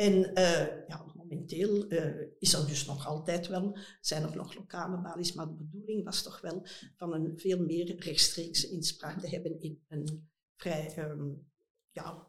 En 0.00 0.30
uh, 0.38 0.66
ja, 0.88 1.04
momenteel 1.14 1.92
uh, 1.92 2.26
is 2.38 2.52
er 2.52 2.66
dus 2.66 2.86
nog 2.86 3.06
altijd 3.06 3.46
wel, 3.46 3.78
zijn 4.00 4.22
er 4.22 4.36
nog 4.36 4.54
lokale 4.54 5.00
balies, 5.00 5.32
maar 5.32 5.46
de 5.46 5.54
bedoeling 5.54 6.04
was 6.04 6.22
toch 6.22 6.40
wel 6.40 6.66
van 6.96 7.12
een 7.12 7.32
veel 7.38 7.58
meer 7.58 7.96
rechtstreekse 7.98 8.70
inspraak 8.70 9.20
te 9.20 9.28
hebben 9.28 9.60
in 9.60 9.80
een 9.88 10.30
vrij, 10.56 10.94
um, 10.98 11.50
ja, 11.90 12.26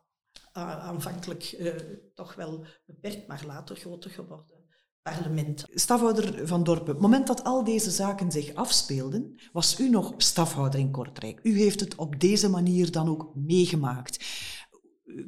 aanvankelijk 0.54 1.56
uh, 1.60 1.76
toch 2.14 2.36
wel 2.36 2.66
beperkt, 2.86 3.28
maar 3.28 3.44
later 3.46 3.76
groter 3.76 4.12
geworden 4.12 4.60
parlement. 5.02 5.66
Stafhouder 5.70 6.48
van 6.48 6.64
Dorpen, 6.64 6.94
het 6.94 7.02
moment 7.02 7.28
dat 7.28 7.44
al 7.44 7.64
deze 7.64 7.92
zaken 7.92 8.32
zich 8.32 8.54
afspeelden, 8.54 9.40
was 9.52 9.80
u 9.80 9.90
nog 9.90 10.14
stafhouder 10.18 10.80
in 10.80 10.92
Kortrijk. 10.92 11.40
U 11.44 11.58
heeft 11.58 11.80
het 11.80 11.96
op 11.96 12.20
deze 12.20 12.50
manier 12.50 12.92
dan 12.92 13.10
ook 13.10 13.36
meegemaakt. 13.36 14.26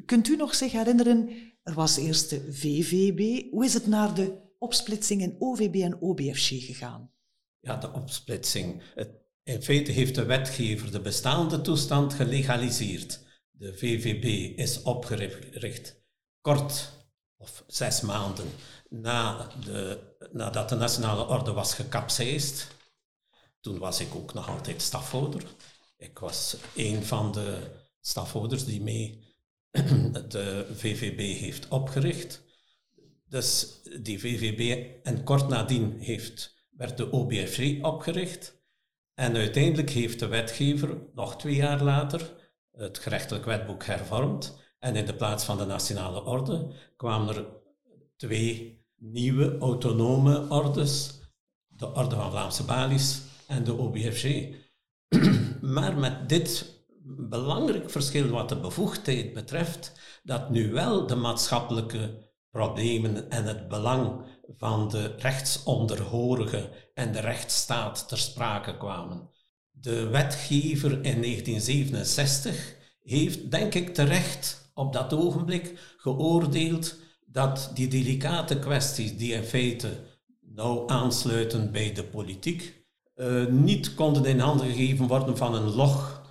Kunt 0.05 0.27
u 0.27 0.35
nog 0.35 0.55
zich 0.55 0.71
herinneren 0.71 1.52
er 1.63 1.73
was 1.73 1.97
eerst 1.97 2.29
de 2.29 2.53
VVB. 2.53 3.51
Hoe 3.51 3.65
is 3.65 3.73
het 3.73 3.87
naar 3.87 4.15
de 4.15 4.41
opsplitsing 4.59 5.21
in 5.21 5.35
OVB 5.39 5.75
en 5.75 6.01
OBFC 6.01 6.47
gegaan? 6.47 7.11
Ja, 7.59 7.75
de 7.75 7.91
opsplitsing. 7.91 8.81
in 9.43 9.61
feite 9.61 9.91
heeft 9.91 10.15
de 10.15 10.25
wetgever 10.25 10.91
de 10.91 11.01
bestaande 11.01 11.61
toestand 11.61 12.13
gelegaliseerd. 12.13 13.19
De 13.51 13.77
VVB 13.77 14.57
is 14.57 14.81
opgericht 14.81 16.01
kort 16.41 16.91
of 17.37 17.63
zes 17.67 18.01
maanden 18.01 18.47
na 18.89 19.47
de, 19.65 19.99
nadat 20.31 20.69
de 20.69 20.75
nationale 20.75 21.27
orde 21.27 21.51
was 21.51 21.73
gekapseist. 21.73 22.67
Toen 23.59 23.79
was 23.79 23.99
ik 23.99 24.15
ook 24.15 24.33
nog 24.33 24.49
altijd 24.49 24.81
stafhouder. 24.81 25.43
Ik 25.97 26.19
was 26.19 26.57
een 26.75 27.03
van 27.03 27.31
de 27.31 27.71
stafhouders 28.01 28.65
die 28.65 28.81
mee 28.81 29.22
de 30.27 30.67
VVB 30.73 31.39
heeft 31.39 31.67
opgericht. 31.67 32.43
Dus 33.25 33.81
die 34.01 34.19
VVB, 34.19 34.87
en 35.03 35.23
kort 35.23 35.47
nadien 35.47 35.99
heeft, 35.99 36.67
werd 36.69 36.97
de 36.97 37.11
OBFG 37.11 37.81
opgericht. 37.81 38.61
En 39.13 39.35
uiteindelijk 39.35 39.89
heeft 39.89 40.19
de 40.19 40.27
wetgever, 40.27 40.97
nog 41.13 41.37
twee 41.37 41.55
jaar 41.55 41.83
later, 41.83 42.33
het 42.71 42.97
gerechtelijk 42.97 43.45
wetboek 43.45 43.85
hervormd. 43.85 44.61
En 44.79 44.95
in 44.95 45.05
de 45.05 45.15
plaats 45.15 45.43
van 45.43 45.57
de 45.57 45.65
Nationale 45.65 46.23
Orde 46.23 46.73
kwamen 46.95 47.35
er 47.35 47.45
twee 48.15 48.81
nieuwe 48.95 49.57
autonome 49.57 50.49
ordes, 50.49 51.21
de 51.67 51.93
Orde 51.93 52.15
van 52.15 52.31
Vlaamse 52.31 52.63
Balies 52.63 53.21
en 53.47 53.63
de 53.63 53.73
OBFG. 53.73 54.47
maar 55.75 55.97
met 55.97 56.29
dit 56.29 56.72
belangrijk 57.05 57.89
verschil 57.89 58.27
wat 58.27 58.49
de 58.49 58.59
bevoegdheid 58.59 59.33
betreft, 59.33 59.91
dat 60.23 60.49
nu 60.49 60.71
wel 60.71 61.07
de 61.07 61.15
maatschappelijke 61.15 62.31
problemen 62.51 63.29
en 63.29 63.45
het 63.45 63.67
belang 63.67 64.25
van 64.57 64.89
de 64.89 65.15
rechtsonderhorige 65.17 66.69
en 66.93 67.11
de 67.11 67.19
rechtsstaat 67.19 68.07
ter 68.07 68.17
sprake 68.17 68.77
kwamen. 68.77 69.29
De 69.71 70.07
wetgever 70.07 70.91
in 70.91 71.21
1967 71.21 72.75
heeft, 73.03 73.51
denk 73.51 73.73
ik 73.73 73.93
terecht, 73.93 74.71
op 74.73 74.93
dat 74.93 75.13
ogenblik 75.13 75.95
geoordeeld 75.97 76.95
dat 77.25 77.71
die 77.73 77.87
delicate 77.87 78.59
kwesties 78.59 79.17
die 79.17 79.33
in 79.33 79.43
feite 79.43 79.89
nou 80.41 80.89
aansluiten 80.89 81.71
bij 81.71 81.93
de 81.93 82.03
politiek, 82.03 82.85
uh, 83.15 83.45
niet 83.45 83.93
konden 83.93 84.25
in 84.25 84.39
handen 84.39 84.67
gegeven 84.67 85.07
worden 85.07 85.37
van 85.37 85.55
een 85.55 85.75
log 85.75 86.22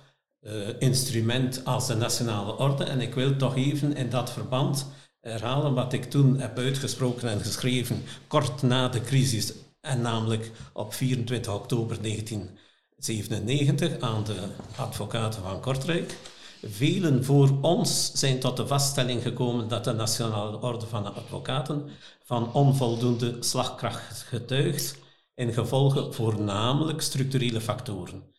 uh, 0.43 0.69
instrument 0.79 1.65
als 1.65 1.87
de 1.87 1.95
nationale 1.95 2.57
orde. 2.57 2.83
En 2.83 3.01
ik 3.01 3.13
wil 3.13 3.35
toch 3.35 3.55
even 3.55 3.95
in 3.95 4.09
dat 4.09 4.31
verband 4.31 4.87
herhalen 5.21 5.73
wat 5.73 5.93
ik 5.93 6.03
toen 6.03 6.39
heb 6.39 6.57
uitgesproken 6.57 7.29
en 7.29 7.39
geschreven, 7.39 8.03
kort 8.27 8.61
na 8.61 8.87
de 8.87 9.01
crisis, 9.01 9.53
en 9.81 10.01
namelijk 10.01 10.51
op 10.73 10.93
24 10.93 11.53
oktober 11.53 12.01
1997 12.01 13.99
aan 13.99 14.23
de 14.23 14.47
advocaten 14.75 15.41
van 15.41 15.61
Kortrijk. 15.61 16.17
Velen 16.61 17.25
voor 17.25 17.57
ons 17.61 18.11
zijn 18.13 18.39
tot 18.39 18.57
de 18.57 18.67
vaststelling 18.67 19.21
gekomen 19.21 19.67
dat 19.67 19.83
de 19.83 19.91
Nationale 19.91 20.61
Orde 20.61 20.85
van 20.85 21.03
de 21.03 21.09
Advocaten 21.09 21.89
van 22.23 22.53
onvoldoende 22.53 23.37
slagkracht 23.39 24.21
getuigt 24.21 24.97
in 25.35 25.53
gevolge 25.53 26.11
voornamelijk 26.11 27.01
structurele 27.01 27.61
factoren. 27.61 28.32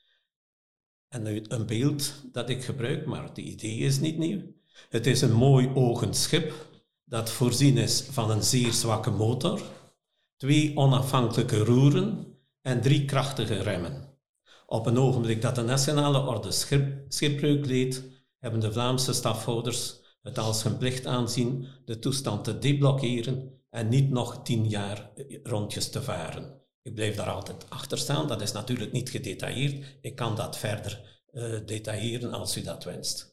En 1.15 1.53
een 1.55 1.67
beeld 1.67 2.13
dat 2.33 2.49
ik 2.49 2.65
gebruik, 2.65 3.07
maar 3.07 3.35
de 3.35 3.43
idee 3.43 3.79
is 3.79 4.01
niet 4.01 4.19
nieuw. 4.19 4.41
Het 4.89 5.07
is 5.07 5.21
een 5.21 5.33
mooi 5.33 5.71
ogend 5.75 6.17
schip 6.17 6.53
dat 7.05 7.31
voorzien 7.31 7.79
is 7.79 8.01
van 8.11 8.31
een 8.31 8.43
zeer 8.43 8.73
zwakke 8.73 9.11
motor, 9.11 9.63
twee 10.37 10.77
onafhankelijke 10.77 11.59
roeren 11.59 12.37
en 12.63 12.81
drie 12.81 13.05
krachtige 13.05 13.63
remmen. 13.63 14.09
Op 14.67 14.87
een 14.87 14.99
ogenblik 14.99 15.43
dat 15.43 15.55
de 15.55 15.63
nationale 15.63 16.19
orde 16.19 16.51
schip, 16.51 17.05
schipbreuk 17.09 17.67
leed, 17.67 18.05
hebben 18.39 18.61
de 18.61 18.73
Vlaamse 18.73 19.13
stafhouders 19.13 20.01
het 20.23 20.39
als 20.39 20.63
hun 20.63 20.79
plicht 20.79 21.07
aanzien 21.07 21.67
de 21.85 21.99
toestand 21.99 22.45
te 22.45 22.59
deblokkeren 22.59 23.61
en 23.71 23.89
niet 23.89 24.11
nog 24.11 24.43
tien 24.43 24.69
jaar 24.69 25.11
rondjes 25.43 25.91
te 25.91 26.03
varen. 26.03 26.64
Ik 26.85 26.95
blijf 26.95 27.17
daar 27.17 27.31
altijd 27.31 27.71
achter 27.71 27.99
staan. 27.99 28.29
Dat 28.29 28.41
is 28.41 28.53
natuurlijk 28.53 28.93
niet 28.93 29.11
gedetailleerd. 29.11 29.99
Ik 30.01 30.17
kan 30.17 30.37
dat 30.37 30.59
verder 30.59 31.23
uh, 31.33 31.59
detailleren 31.67 32.33
als 32.33 32.57
u 32.57 32.63
dat 32.63 32.85
wenst. 32.85 33.33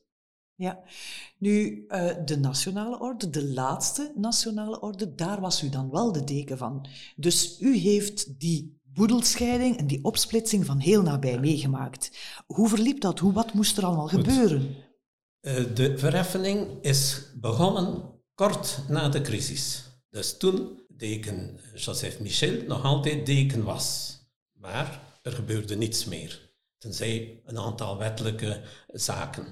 Ja, 0.55 0.83
nu 1.37 1.85
uh, 1.87 2.09
de 2.25 2.37
nationale 2.37 2.99
orde, 2.99 3.29
de 3.29 3.45
laatste 3.45 4.13
nationale 4.15 4.81
orde, 4.81 5.15
daar 5.15 5.41
was 5.41 5.63
u 5.63 5.69
dan 5.69 5.89
wel 5.89 6.11
de 6.11 6.23
deken 6.23 6.57
van. 6.57 6.87
Dus 7.15 7.59
u 7.59 7.77
heeft 7.77 8.39
die 8.39 8.79
boedelscheiding 8.83 9.77
en 9.77 9.87
die 9.87 10.03
opsplitsing 10.03 10.65
van 10.65 10.79
heel 10.79 11.01
nabij 11.01 11.39
meegemaakt. 11.39 12.11
Hoe 12.47 12.69
verliep 12.69 13.01
dat? 13.01 13.19
Hoe, 13.19 13.33
wat 13.33 13.53
moest 13.53 13.77
er 13.77 13.85
allemaal 13.85 14.07
gebeuren? 14.07 14.75
Uh, 15.41 15.75
de 15.75 15.97
verheffening 15.97 16.67
is 16.81 17.21
begonnen 17.35 18.03
kort 18.33 18.79
na 18.87 19.09
de 19.09 19.21
crisis. 19.21 19.83
Dus 20.09 20.37
toen 20.37 20.80
deken 21.01 21.59
Joseph 21.75 22.19
Michel 22.19 22.61
nog 22.67 22.83
altijd 22.83 23.25
deken 23.25 23.63
was. 23.63 24.17
Maar 24.53 25.01
er 25.21 25.31
gebeurde 25.31 25.75
niets 25.75 26.05
meer, 26.05 26.49
tenzij 26.77 27.41
een 27.45 27.57
aantal 27.57 27.97
wettelijke 27.97 28.61
zaken. 28.87 29.45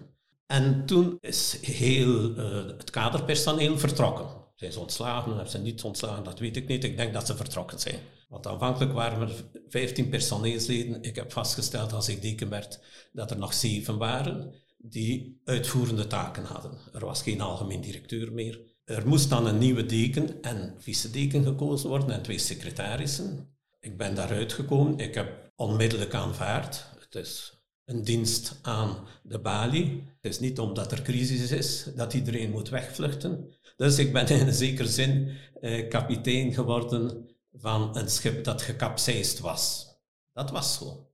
En 0.46 0.86
toen 0.86 1.18
is 1.22 1.58
heel 1.62 2.30
uh, 2.30 2.78
het 2.78 2.90
kaderpersoneel 2.90 3.78
vertrokken. 3.78 4.28
Zijn 4.56 4.72
ze 4.72 4.80
ontslagen, 4.80 5.32
hebben 5.32 5.52
ze 5.52 5.58
niet 5.58 5.84
ontslagen, 5.84 6.24
dat 6.24 6.40
weet 6.40 6.56
ik 6.56 6.68
niet. 6.68 6.84
Ik 6.84 6.98
denk 6.98 7.14
dat 7.14 7.28
ze 7.28 7.36
vertrokken 7.36 7.80
zijn. 7.80 8.00
Want 8.28 8.48
aanvankelijk 8.48 8.94
waren 8.94 9.22
er 9.22 9.44
15 9.68 10.10
personeelsleden. 10.10 11.04
Ik 11.04 11.16
heb 11.16 11.32
vastgesteld 11.32 11.94
als 11.94 12.10
ik 12.10 12.22
deken 12.22 12.50
werd 12.50 12.80
dat 13.12 13.32
er 13.32 13.38
nog 13.38 13.54
zeven 13.54 13.98
waren 13.98 14.54
die 14.78 15.42
uitvoerende 15.46 16.08
taken 16.08 16.44
hadden. 16.44 16.78
Er 16.94 17.06
was 17.06 17.22
geen 17.22 17.42
algemeen 17.42 17.82
directeur 17.82 18.34
meer. 18.34 18.60
Er 18.90 19.08
moest 19.08 19.30
dan 19.30 19.46
een 19.46 19.58
nieuwe 19.58 19.86
deken 19.86 20.42
en 20.42 20.76
vice-deken 20.78 21.44
gekozen 21.44 21.90
worden 21.90 22.12
en 22.12 22.22
twee 22.22 22.38
secretarissen. 22.38 23.58
Ik 23.80 23.98
ben 23.98 24.16
daaruit 24.16 24.54
gekomen. 24.54 24.98
Ik 24.98 25.14
heb 25.14 25.52
onmiddellijk 25.56 26.14
aanvaard. 26.14 26.86
Het 27.00 27.16
is 27.16 27.62
een 27.86 28.04
dienst 28.04 28.60
aan 28.62 29.08
de 29.24 29.40
balie. 29.40 30.04
Het 30.22 30.32
is 30.32 30.40
niet 30.40 30.60
omdat 30.60 30.92
er 30.92 31.02
crisis 31.02 31.52
is 31.52 31.88
dat 31.96 32.14
iedereen 32.14 32.52
moet 32.52 32.70
wegvluchten. 32.70 33.54
Dus 33.76 33.98
ik 33.98 34.14
ben 34.14 34.28
in 34.28 34.48
een 34.48 34.54
zekere 34.54 34.88
zin 34.88 35.38
eh, 35.62 35.90
kapitein 35.90 36.54
geworden 36.54 37.30
van 37.54 37.98
een 37.98 38.10
schip 38.10 38.44
dat 38.44 38.62
gekapseist 38.62 39.40
was. 39.40 39.88
Dat 40.34 40.52
was 40.52 40.78
zo. 40.78 41.12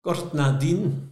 Kort 0.00 0.32
nadien 0.32 1.10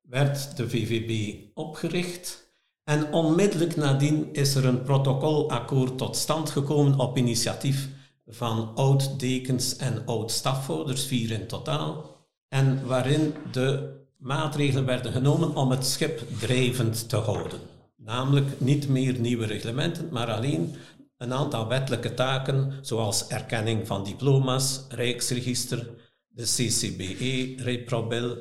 werd 0.00 0.56
de 0.56 0.68
VVB 0.68 1.40
opgericht 1.54 2.41
en 2.84 3.12
onmiddellijk 3.12 3.76
nadien 3.76 4.28
is 4.32 4.54
er 4.54 4.64
een 4.64 4.82
protocolakkoord 4.82 5.98
tot 5.98 6.16
stand 6.16 6.50
gekomen 6.50 6.98
op 6.98 7.16
initiatief 7.16 7.88
van 8.26 8.72
oud-dekens 8.74 9.76
en 9.76 10.02
oud-stafhouders, 10.06 11.06
vier 11.06 11.30
in 11.30 11.46
totaal, 11.46 12.16
en 12.48 12.86
waarin 12.86 13.34
de 13.52 14.00
maatregelen 14.16 14.84
werden 14.84 15.12
genomen 15.12 15.54
om 15.54 15.70
het 15.70 15.86
schip 15.86 16.22
drijvend 16.38 17.08
te 17.08 17.16
houden. 17.16 17.60
Namelijk 17.96 18.60
niet 18.60 18.88
meer 18.88 19.18
nieuwe 19.18 19.46
reglementen, 19.46 20.08
maar 20.10 20.32
alleen 20.32 20.74
een 21.16 21.32
aantal 21.32 21.68
wettelijke 21.68 22.14
taken, 22.14 22.72
zoals 22.80 23.26
erkenning 23.26 23.86
van 23.86 24.04
diploma's, 24.04 24.84
Rijksregister, 24.88 25.90
de 26.28 26.42
CCBE, 26.42 27.62
Reprobel, 27.62 28.36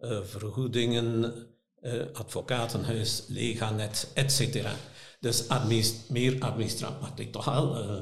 uh, 0.00 0.18
vergoedingen, 0.22 1.34
uh, 1.84 2.04
advocatenhuis, 2.12 3.24
leganet, 3.28 4.10
etc. 4.14 4.66
Dus 5.20 5.48
administ 5.48 6.08
meer 6.08 6.40
administratief, 6.40 7.00
maar 7.00 7.30
toch 7.30 7.48
al, 7.48 7.84
uh, 7.84 8.00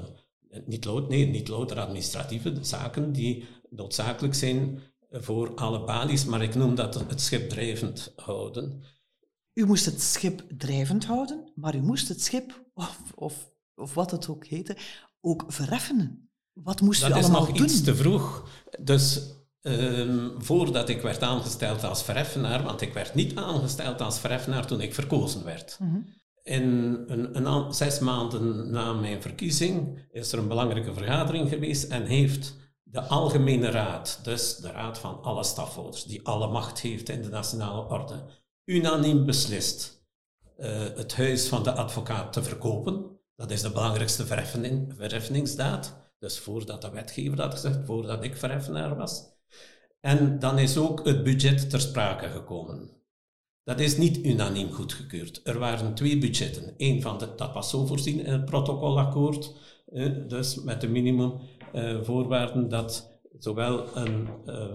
niet, 0.66 0.84
lood, 0.84 1.08
nee, 1.08 1.26
niet 1.26 1.48
louter 1.48 1.80
administratieve 1.80 2.58
zaken 2.60 3.12
die 3.12 3.44
noodzakelijk 3.70 4.34
zijn 4.34 4.80
voor 5.10 5.54
alle 5.54 5.84
balies, 5.84 6.24
maar 6.24 6.42
ik 6.42 6.54
noem 6.54 6.74
dat 6.74 6.94
het 6.94 7.20
schip 7.20 7.48
drijvend 7.48 8.12
houden. 8.16 8.82
U 9.52 9.66
moest 9.66 9.84
het 9.84 10.02
schip 10.02 10.44
drijvend 10.56 11.04
houden, 11.04 11.52
maar 11.54 11.76
u 11.76 11.80
moest 11.80 12.08
het 12.08 12.22
schip, 12.22 12.64
of, 12.74 13.00
of, 13.14 13.50
of 13.74 13.94
wat 13.94 14.10
het 14.10 14.28
ook 14.28 14.46
heette, 14.46 14.76
ook 15.20 15.44
vereffenen. 15.48 16.30
Wat 16.52 16.80
moest 16.80 17.02
u 17.02 17.04
allemaal 17.04 17.22
doen? 17.22 17.30
Dat 17.30 17.54
is 17.54 17.58
nog 17.58 17.64
iets 17.70 17.82
te 17.82 17.94
vroeg. 17.94 18.48
Dus 18.80 19.34
um, 19.62 20.35
voordat 20.38 20.88
ik 20.88 21.03
werd 21.03 21.22
aangesteld 21.22 21.85
als 21.85 22.03
vereffenaar, 22.03 22.62
want 22.62 22.81
ik 22.81 22.92
werd 22.92 23.14
niet 23.14 23.37
aangesteld 23.37 24.01
als 24.01 24.18
vereffenaar 24.18 24.66
toen 24.66 24.81
ik 24.81 24.94
verkozen 24.94 25.44
werd. 25.44 25.77
Mm 25.81 25.90
-hmm. 25.90 26.20
In 26.42 26.62
een, 27.07 27.46
een, 27.46 27.75
zes 27.75 27.98
maanden 27.98 28.70
na 28.70 28.92
mijn 28.92 29.22
verkiezing 29.22 30.09
is 30.11 30.33
er 30.33 30.38
een 30.38 30.48
belangrijke 30.48 30.94
vergadering 30.94 31.48
geweest 31.48 31.90
en 31.90 32.05
heeft 32.05 32.57
de 32.83 33.03
Algemene 33.03 33.70
Raad, 33.70 34.20
dus 34.22 34.57
de 34.57 34.70
raad 34.70 34.98
van 34.98 35.22
alle 35.22 35.44
stafhouders, 35.44 36.05
die 36.05 36.27
alle 36.27 36.48
macht 36.48 36.81
heeft 36.81 37.09
in 37.09 37.22
de 37.22 37.29
nationale 37.29 37.88
orde, 37.88 38.25
unaniem 38.64 39.27
beslist 39.27 40.07
uh, 40.59 40.81
het 40.81 41.16
huis 41.16 41.48
van 41.48 41.62
de 41.62 41.72
advocaat 41.72 42.33
te 42.33 42.42
verkopen. 42.42 43.20
Dat 43.37 43.51
is 43.51 43.62
de 43.62 43.70
belangrijkste 43.70 44.27
verheffening, 44.27 44.94
verheffeningsdaad. 44.96 45.94
Dus 46.18 46.38
voordat 46.38 46.83
de 46.83 46.90
wetgever 46.90 47.37
dat 47.37 47.53
gezegd, 47.53 47.79
voordat 47.85 48.25
ik 48.25 48.37
verheffenaar 48.37 48.96
was. 48.96 49.25
En 50.02 50.38
dan 50.38 50.58
is 50.58 50.76
ook 50.76 51.04
het 51.04 51.22
budget 51.22 51.70
ter 51.70 51.80
sprake 51.80 52.28
gekomen. 52.28 52.90
Dat 53.64 53.80
is 53.80 53.96
niet 53.96 54.24
unaniem 54.24 54.72
goedgekeurd. 54.72 55.40
Er 55.44 55.58
waren 55.58 55.94
twee 55.94 56.18
budgetten. 56.18 56.74
Eén 56.76 57.02
van 57.02 57.20
was 57.52 57.70
zo 57.70 57.86
voorzien 57.86 58.24
in 58.24 58.32
het 58.32 58.44
protocolakkoord, 58.44 59.52
eh, 59.86 60.10
dus 60.28 60.62
met 60.62 60.80
de 60.80 60.88
minimumvoorwaarden 60.88 62.64
eh, 62.64 62.70
dat 62.70 63.10
zowel 63.38 63.96
een 63.96 64.28
eh, 64.46 64.74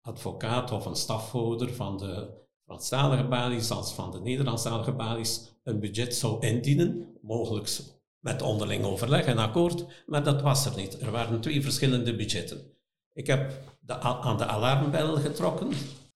advocaat 0.00 0.72
of 0.72 0.86
een 0.86 0.96
stafhouder 0.96 1.74
van 1.74 1.98
de 1.98 2.30
Franstalige 2.64 3.28
balies 3.28 3.70
als 3.70 3.94
van 3.94 4.10
de 4.10 4.20
Nederlandstalige 4.20 4.92
balies 4.92 5.52
een 5.64 5.80
budget 5.80 6.14
zou 6.14 6.46
indienen, 6.46 7.18
mogelijk 7.22 7.80
met 8.18 8.42
onderling 8.42 8.84
overleg 8.84 9.24
en 9.24 9.38
akkoord, 9.38 10.04
maar 10.06 10.24
dat 10.24 10.42
was 10.42 10.66
er 10.66 10.76
niet. 10.76 11.00
Er 11.00 11.10
waren 11.10 11.40
twee 11.40 11.62
verschillende 11.62 12.16
budgetten. 12.16 12.77
Ik 13.18 13.26
heb 13.26 13.52
de, 13.80 14.00
aan 14.00 14.36
de 14.36 14.46
alarmbel 14.46 15.16
getrokken 15.16 15.72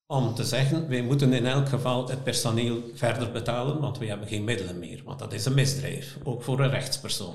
om 0.06 0.34
te 0.34 0.44
zeggen, 0.44 0.88
wij 0.88 1.02
moeten 1.02 1.32
in 1.32 1.46
elk 1.46 1.68
geval 1.68 2.08
het 2.08 2.24
personeel 2.24 2.82
verder 2.94 3.32
betalen, 3.32 3.80
want 3.80 3.98
we 3.98 4.06
hebben 4.06 4.28
geen 4.28 4.44
middelen 4.44 4.78
meer. 4.78 5.02
Want 5.04 5.18
dat 5.18 5.32
is 5.32 5.44
een 5.44 5.54
misdrijf, 5.54 6.18
ook 6.24 6.42
voor 6.42 6.60
een 6.60 6.70
rechtspersoon. 6.70 7.34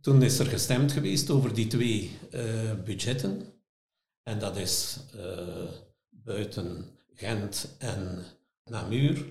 Toen 0.00 0.22
is 0.22 0.38
er 0.38 0.46
gestemd 0.46 0.92
geweest 0.92 1.30
over 1.30 1.54
die 1.54 1.66
twee 1.66 2.18
uh, 2.30 2.42
budgetten. 2.84 3.52
En 4.22 4.38
dat 4.38 4.56
is 4.56 5.00
uh, 5.16 5.70
buiten 6.08 6.98
Gent 7.14 7.76
en 7.78 8.24
Namur. 8.64 9.24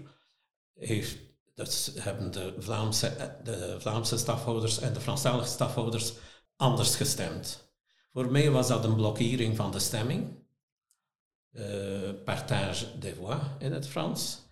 Heeft, 0.74 1.18
dat 1.56 1.92
hebben 2.00 2.32
de 2.32 2.54
Vlaamse, 2.58 3.38
de 3.44 3.76
Vlaamse 3.80 4.18
stafhouders 4.18 4.80
en 4.80 4.94
de 4.94 5.02
Franstalige 5.02 5.50
stafhouders 5.50 6.14
anders 6.56 6.96
gestemd. 6.96 7.69
Voor 8.12 8.32
mij 8.32 8.52
was 8.52 8.68
dat 8.68 8.84
een 8.84 8.96
blokkering 8.96 9.56
van 9.56 9.72
de 9.72 9.80
stemming. 9.80 10.38
Uh, 11.52 12.10
partage 12.26 13.00
des 13.00 13.14
voix 13.14 13.42
in 13.60 13.72
het 13.72 13.88
Frans. 13.88 14.48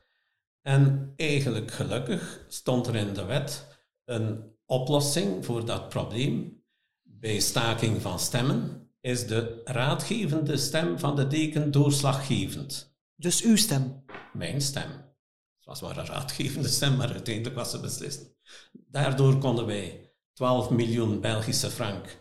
En 0.62 1.14
eigenlijk 1.16 1.72
gelukkig 1.72 2.46
stond 2.48 2.88
er 2.88 2.96
in 2.96 3.14
de 3.14 3.26
wet 3.26 3.78
een 4.06 4.56
oplossing 4.66 5.46
voor 5.46 5.66
dat 5.66 5.90
probleem. 5.90 6.64
Bij 7.04 7.40
staking 7.40 8.02
van 8.02 8.20
stemmen 8.20 8.92
is 9.02 9.28
de 9.28 9.62
raadgevende 9.66 10.58
stem 10.58 11.00
van 11.00 11.16
de 11.16 11.28
deken 11.28 11.72
doorslaggevend. 11.72 12.96
Dus 13.16 13.42
uw 13.42 13.56
stem? 13.56 14.04
Mijn 14.34 14.62
stem. 14.62 14.90
Het 15.58 15.66
was 15.66 15.82
maar 15.82 15.98
een 15.98 16.06
raadgevende 16.06 16.68
stem, 16.68 16.96
maar 16.96 17.12
uiteindelijk 17.12 17.56
was 17.56 17.72
ze 17.72 17.80
beslist. 17.80 18.36
Daardoor 18.72 19.38
konden 19.38 19.66
wij 19.66 20.14
12 20.34 20.70
miljoen 20.70 21.22
Belgische 21.22 21.70
frank 21.70 22.18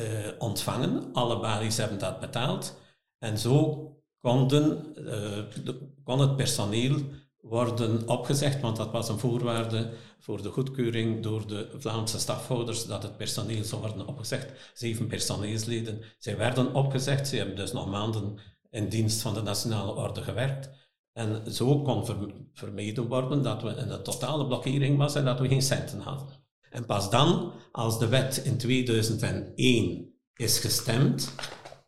uh, 0.00 0.06
ontvangen. 0.38 1.12
Alle 1.12 1.40
balies 1.40 1.76
hebben 1.76 1.98
dat 1.98 2.20
betaald. 2.20 2.80
En 3.18 3.38
zo 3.38 3.88
konden, 4.20 4.94
uh, 4.98 5.72
kon 6.04 6.20
het 6.20 6.36
personeel 6.36 7.00
worden 7.40 8.08
opgezegd, 8.08 8.60
want 8.60 8.76
dat 8.76 8.90
was 8.90 9.08
een 9.08 9.18
voorwaarde 9.18 9.90
voor 10.18 10.42
de 10.42 10.50
goedkeuring 10.50 11.22
door 11.22 11.46
de 11.46 11.74
Vlaamse 11.78 12.18
stafhouders 12.18 12.86
dat 12.86 13.02
het 13.02 13.16
personeel 13.16 13.64
zou 13.64 13.80
worden 13.80 14.06
opgezegd. 14.06 14.70
Zeven 14.74 15.06
personeelsleden. 15.06 16.02
Zij 16.18 16.36
werden 16.36 16.74
opgezegd, 16.74 17.28
ze 17.28 17.36
hebben 17.36 17.56
dus 17.56 17.72
nog 17.72 17.90
maanden 17.90 18.38
in 18.70 18.88
dienst 18.88 19.20
van 19.20 19.34
de 19.34 19.42
Nationale 19.42 19.94
Orde 19.94 20.22
gewerkt. 20.22 20.70
En 21.12 21.52
zo 21.52 21.82
kon 21.82 22.04
vermeden 22.52 23.08
worden 23.08 23.42
dat 23.42 23.62
we 23.62 23.68
in 23.70 23.90
een 23.90 24.02
totale 24.02 24.46
blokkering 24.46 24.98
was 24.98 25.14
en 25.14 25.24
dat 25.24 25.40
we 25.40 25.48
geen 25.48 25.62
centen 25.62 26.00
hadden. 26.00 26.43
En 26.74 26.86
pas 26.86 27.10
dan, 27.10 27.52
als 27.72 27.98
de 27.98 28.08
wet 28.08 28.36
in 28.36 28.56
2001 28.56 30.12
is 30.34 30.58
gestemd, 30.58 31.34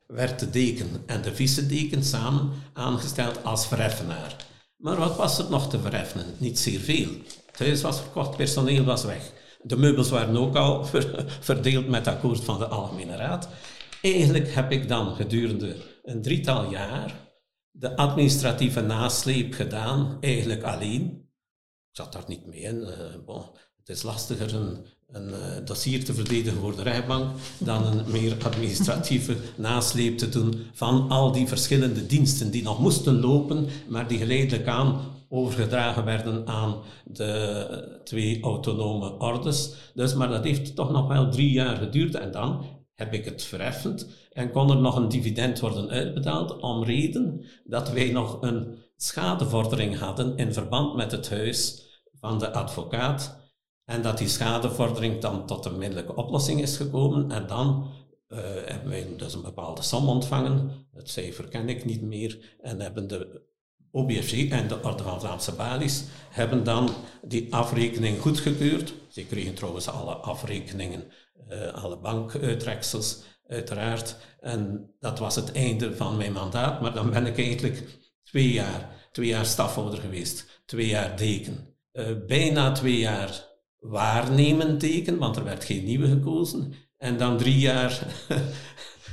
werd 0.06 0.38
de 0.38 0.50
deken 0.50 1.02
en 1.06 1.22
de 1.22 1.34
vice-deken 1.34 2.04
samen 2.04 2.50
aangesteld 2.72 3.44
als 3.44 3.66
verheffenaar. 3.66 4.36
Maar 4.76 4.96
wat 4.96 5.16
was 5.16 5.38
er 5.38 5.50
nog 5.50 5.68
te 5.70 5.80
verheffenen? 5.80 6.26
Niet 6.38 6.58
zeer 6.58 6.80
veel. 6.80 7.08
Het 7.46 7.58
huis 7.58 7.82
was 7.82 8.00
verkocht, 8.00 8.36
personeel 8.36 8.84
was 8.84 9.04
weg. 9.04 9.32
De 9.62 9.76
meubels 9.76 10.10
waren 10.10 10.36
ook 10.36 10.56
al 10.56 10.84
verdeeld 11.50 11.88
met 11.88 12.06
akkoord 12.06 12.44
van 12.44 12.58
de 12.58 12.66
Algemene 12.66 13.16
Raad. 13.16 13.48
Eigenlijk 14.02 14.54
heb 14.54 14.72
ik 14.72 14.88
dan 14.88 15.14
gedurende 15.14 15.76
een 16.02 16.22
drietal 16.22 16.70
jaar 16.70 17.14
de 17.70 17.96
administratieve 17.96 18.80
nasleep 18.80 19.54
gedaan, 19.54 20.16
eigenlijk 20.20 20.62
alleen. 20.62 21.30
Ik 21.90 22.02
zat 22.02 22.12
daar 22.12 22.24
niet 22.26 22.46
mee 22.46 22.60
in. 22.60 22.76
Uh, 22.76 23.36
het 23.86 23.96
is 23.96 24.02
lastiger 24.02 24.54
een, 24.54 24.76
een 25.12 25.28
uh, 25.28 25.36
dossier 25.64 26.04
te 26.04 26.14
verdedigen 26.14 26.60
voor 26.60 26.76
de 26.76 26.82
rijbank 26.82 27.30
dan 27.58 27.86
een 27.86 28.10
meer 28.10 28.36
administratieve 28.44 29.36
nasleep 29.56 30.18
te 30.18 30.28
doen 30.28 30.54
van 30.72 31.08
al 31.08 31.32
die 31.32 31.46
verschillende 31.46 32.06
diensten 32.06 32.50
die 32.50 32.62
nog 32.62 32.80
moesten 32.80 33.20
lopen, 33.20 33.66
maar 33.88 34.08
die 34.08 34.18
geleidelijk 34.18 34.66
aan 34.66 35.00
overgedragen 35.28 36.04
werden 36.04 36.46
aan 36.46 36.76
de 37.04 38.00
twee 38.04 38.42
autonome 38.42 39.18
ordes. 39.18 39.74
Dus, 39.94 40.14
maar 40.14 40.28
dat 40.28 40.44
heeft 40.44 40.74
toch 40.74 40.90
nog 40.90 41.08
wel 41.08 41.30
drie 41.30 41.50
jaar 41.50 41.76
geduurd 41.76 42.14
en 42.14 42.30
dan 42.30 42.64
heb 42.94 43.12
ik 43.12 43.24
het 43.24 43.42
verheffend 43.42 44.08
en 44.32 44.50
kon 44.50 44.70
er 44.70 44.80
nog 44.80 44.96
een 44.96 45.08
dividend 45.08 45.60
worden 45.60 45.88
uitbetaald 45.88 46.60
om 46.60 46.84
reden 46.84 47.44
dat 47.64 47.90
wij 47.90 48.10
nog 48.10 48.42
een 48.42 48.78
schadevordering 48.96 49.98
hadden 49.98 50.36
in 50.36 50.52
verband 50.52 50.96
met 50.96 51.12
het 51.12 51.30
huis 51.30 51.82
van 52.20 52.38
de 52.38 52.52
advocaat 52.52 53.44
en 53.86 54.02
dat 54.02 54.18
die 54.18 54.28
schadevordering 54.28 55.20
dan 55.20 55.46
tot 55.46 55.64
een 55.64 55.78
middelijke 55.78 56.14
oplossing 56.14 56.60
is 56.60 56.76
gekomen 56.76 57.30
en 57.30 57.46
dan 57.46 57.90
uh, 58.28 58.38
hebben 58.64 58.88
wij 58.88 59.08
dus 59.16 59.34
een 59.34 59.42
bepaalde 59.42 59.82
som 59.82 60.08
ontvangen, 60.08 60.70
het 60.94 61.10
cijfer 61.10 61.48
ken 61.48 61.68
ik 61.68 61.84
niet 61.84 62.02
meer, 62.02 62.56
en 62.60 62.80
hebben 62.80 63.08
de 63.08 63.44
OBFG 63.90 64.48
en 64.48 64.68
de 64.68 64.82
Orde 64.82 65.02
van 65.02 65.20
Vlaamse 65.20 65.52
Balies 65.52 66.04
hebben 66.30 66.64
dan 66.64 66.90
die 67.22 67.54
afrekening 67.54 68.20
goedgekeurd. 68.20 68.94
Ze 69.08 69.26
kregen 69.26 69.54
trouwens 69.54 69.88
alle 69.88 70.14
afrekeningen, 70.14 71.04
uh, 71.48 71.72
alle 71.72 71.98
bankuitreksels 71.98 73.22
uiteraard. 73.46 74.16
En 74.40 74.90
dat 75.00 75.18
was 75.18 75.34
het 75.34 75.52
einde 75.52 75.96
van 75.96 76.16
mijn 76.16 76.32
mandaat, 76.32 76.80
maar 76.80 76.94
dan 76.94 77.10
ben 77.10 77.26
ik 77.26 77.38
eigenlijk 77.38 77.98
twee 78.24 78.52
jaar, 78.52 79.08
twee 79.12 79.28
jaar 79.28 79.46
stafhouder 79.46 80.00
geweest, 80.00 80.62
twee 80.64 80.86
jaar 80.86 81.16
deken. 81.16 81.74
Uh, 81.92 82.06
bijna 82.26 82.72
twee 82.72 82.98
jaar 82.98 83.55
waarnemend 83.88 84.80
deken, 84.80 85.18
want 85.18 85.36
er 85.36 85.44
werd 85.44 85.64
geen 85.64 85.84
nieuwe 85.84 86.08
gekozen. 86.08 86.72
En 86.96 87.16
dan 87.16 87.38
drie 87.38 87.58
jaar 87.58 87.98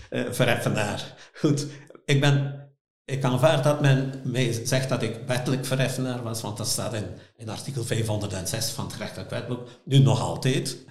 uh, 0.09 0.31
verheffenaar. 0.31 1.13
Goed, 1.33 1.67
ik 2.05 2.19
ben 2.21 2.63
ik 3.05 3.23
aanvaard 3.23 3.63
dat 3.63 3.81
men 3.81 4.21
mij 4.23 4.65
zegt 4.65 4.89
dat 4.89 5.01
ik 5.01 5.19
wettelijk 5.27 5.65
verheffenaar 5.65 6.23
was, 6.23 6.41
want 6.41 6.57
dat 6.57 6.67
staat 6.67 6.93
in, 6.93 7.05
in 7.35 7.49
artikel 7.49 7.83
506 7.83 8.69
van 8.69 8.85
het 8.85 8.93
gerechtelijk 8.93 9.29
wetboek, 9.29 9.67
nu 9.85 9.97
nog 9.97 10.21
altijd. 10.21 10.85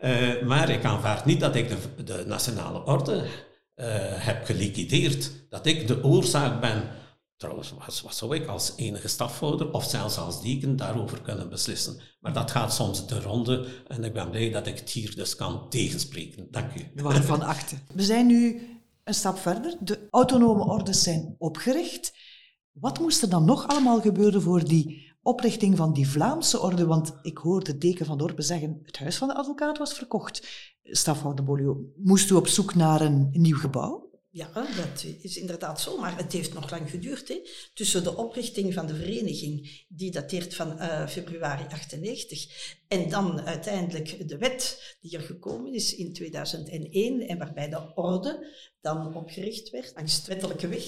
uh, 0.00 0.42
maar 0.50 0.70
ik 0.70 0.84
aanvaard 0.84 1.24
niet 1.24 1.40
dat 1.40 1.54
ik 1.54 1.68
de, 1.68 2.04
de 2.04 2.24
nationale 2.26 2.84
orde 2.84 3.14
uh, 3.14 3.24
heb 4.16 4.44
geliquideerd, 4.44 5.30
dat 5.48 5.66
ik 5.66 5.86
de 5.86 6.04
oorzaak 6.04 6.60
ben. 6.60 6.82
Trouwens, 7.40 7.74
wat, 7.78 8.00
wat 8.00 8.14
zou 8.14 8.34
ik 8.34 8.46
als 8.46 8.72
enige 8.76 9.08
stafhouder 9.08 9.72
of 9.72 9.84
zelfs 9.84 10.18
als 10.18 10.42
deken 10.42 10.76
daarover 10.76 11.20
kunnen 11.20 11.48
beslissen? 11.48 12.00
Maar 12.20 12.32
dat 12.32 12.50
gaat 12.50 12.74
soms 12.74 13.06
de 13.06 13.20
ronde 13.20 13.66
en 13.88 14.04
ik 14.04 14.12
ben 14.12 14.30
blij 14.30 14.50
dat 14.50 14.66
ik 14.66 14.78
het 14.78 14.90
hier 14.90 15.14
dus 15.14 15.36
kan 15.36 15.68
tegenspreken. 15.68 16.48
Dank 16.50 16.74
u. 16.74 17.02
Waarvan 17.02 17.42
achten. 17.42 17.78
We 17.94 18.02
zijn 18.02 18.26
nu 18.26 18.60
een 19.04 19.14
stap 19.14 19.38
verder. 19.38 19.76
De 19.80 20.06
autonome 20.10 20.64
ordes 20.64 21.02
zijn 21.02 21.34
opgericht. 21.38 22.12
Wat 22.72 22.98
moest 22.98 23.22
er 23.22 23.28
dan 23.28 23.44
nog 23.44 23.68
allemaal 23.68 24.00
gebeuren 24.00 24.42
voor 24.42 24.64
die 24.64 25.12
oprichting 25.22 25.76
van 25.76 25.92
die 25.92 26.08
Vlaamse 26.08 26.60
orde? 26.60 26.86
Want 26.86 27.14
ik 27.22 27.38
hoorde 27.38 27.78
deken 27.78 28.06
van 28.06 28.18
Dorpen 28.18 28.44
zeggen, 28.44 28.80
het 28.82 28.98
huis 28.98 29.16
van 29.16 29.28
de 29.28 29.34
advocaat 29.34 29.78
was 29.78 29.92
verkocht. 29.92 30.46
Stafhouder 30.82 31.44
Bolio, 31.44 31.84
moest 31.96 32.30
u 32.30 32.34
op 32.34 32.46
zoek 32.46 32.74
naar 32.74 33.00
een 33.00 33.28
nieuw 33.32 33.58
gebouw? 33.58 34.09
Ja, 34.32 34.50
dat 34.52 35.04
is 35.20 35.36
inderdaad 35.36 35.80
zo, 35.80 35.98
maar 35.98 36.16
het 36.16 36.32
heeft 36.32 36.52
nog 36.52 36.70
lang 36.70 36.90
geduurd. 36.90 37.28
Hè. 37.28 37.40
Tussen 37.74 38.02
de 38.02 38.16
oprichting 38.16 38.74
van 38.74 38.86
de 38.86 38.94
vereniging, 38.94 39.84
die 39.88 40.10
dateert 40.10 40.54
van 40.54 40.72
uh, 40.72 41.06
februari 41.06 41.64
98, 41.64 42.78
en 42.90 43.08
dan 43.08 43.40
uiteindelijk 43.40 44.28
de 44.28 44.38
wet 44.38 44.96
die 45.00 45.16
er 45.16 45.22
gekomen 45.22 45.72
is 45.72 45.94
in 45.94 46.12
2001 46.12 47.20
en 47.20 47.38
waarbij 47.38 47.68
de 47.68 47.94
orde 47.94 48.46
dan 48.80 49.14
opgericht 49.14 49.70
werd 49.70 49.92
langs 49.94 50.26
wettelijke 50.26 50.68
weg. 50.68 50.84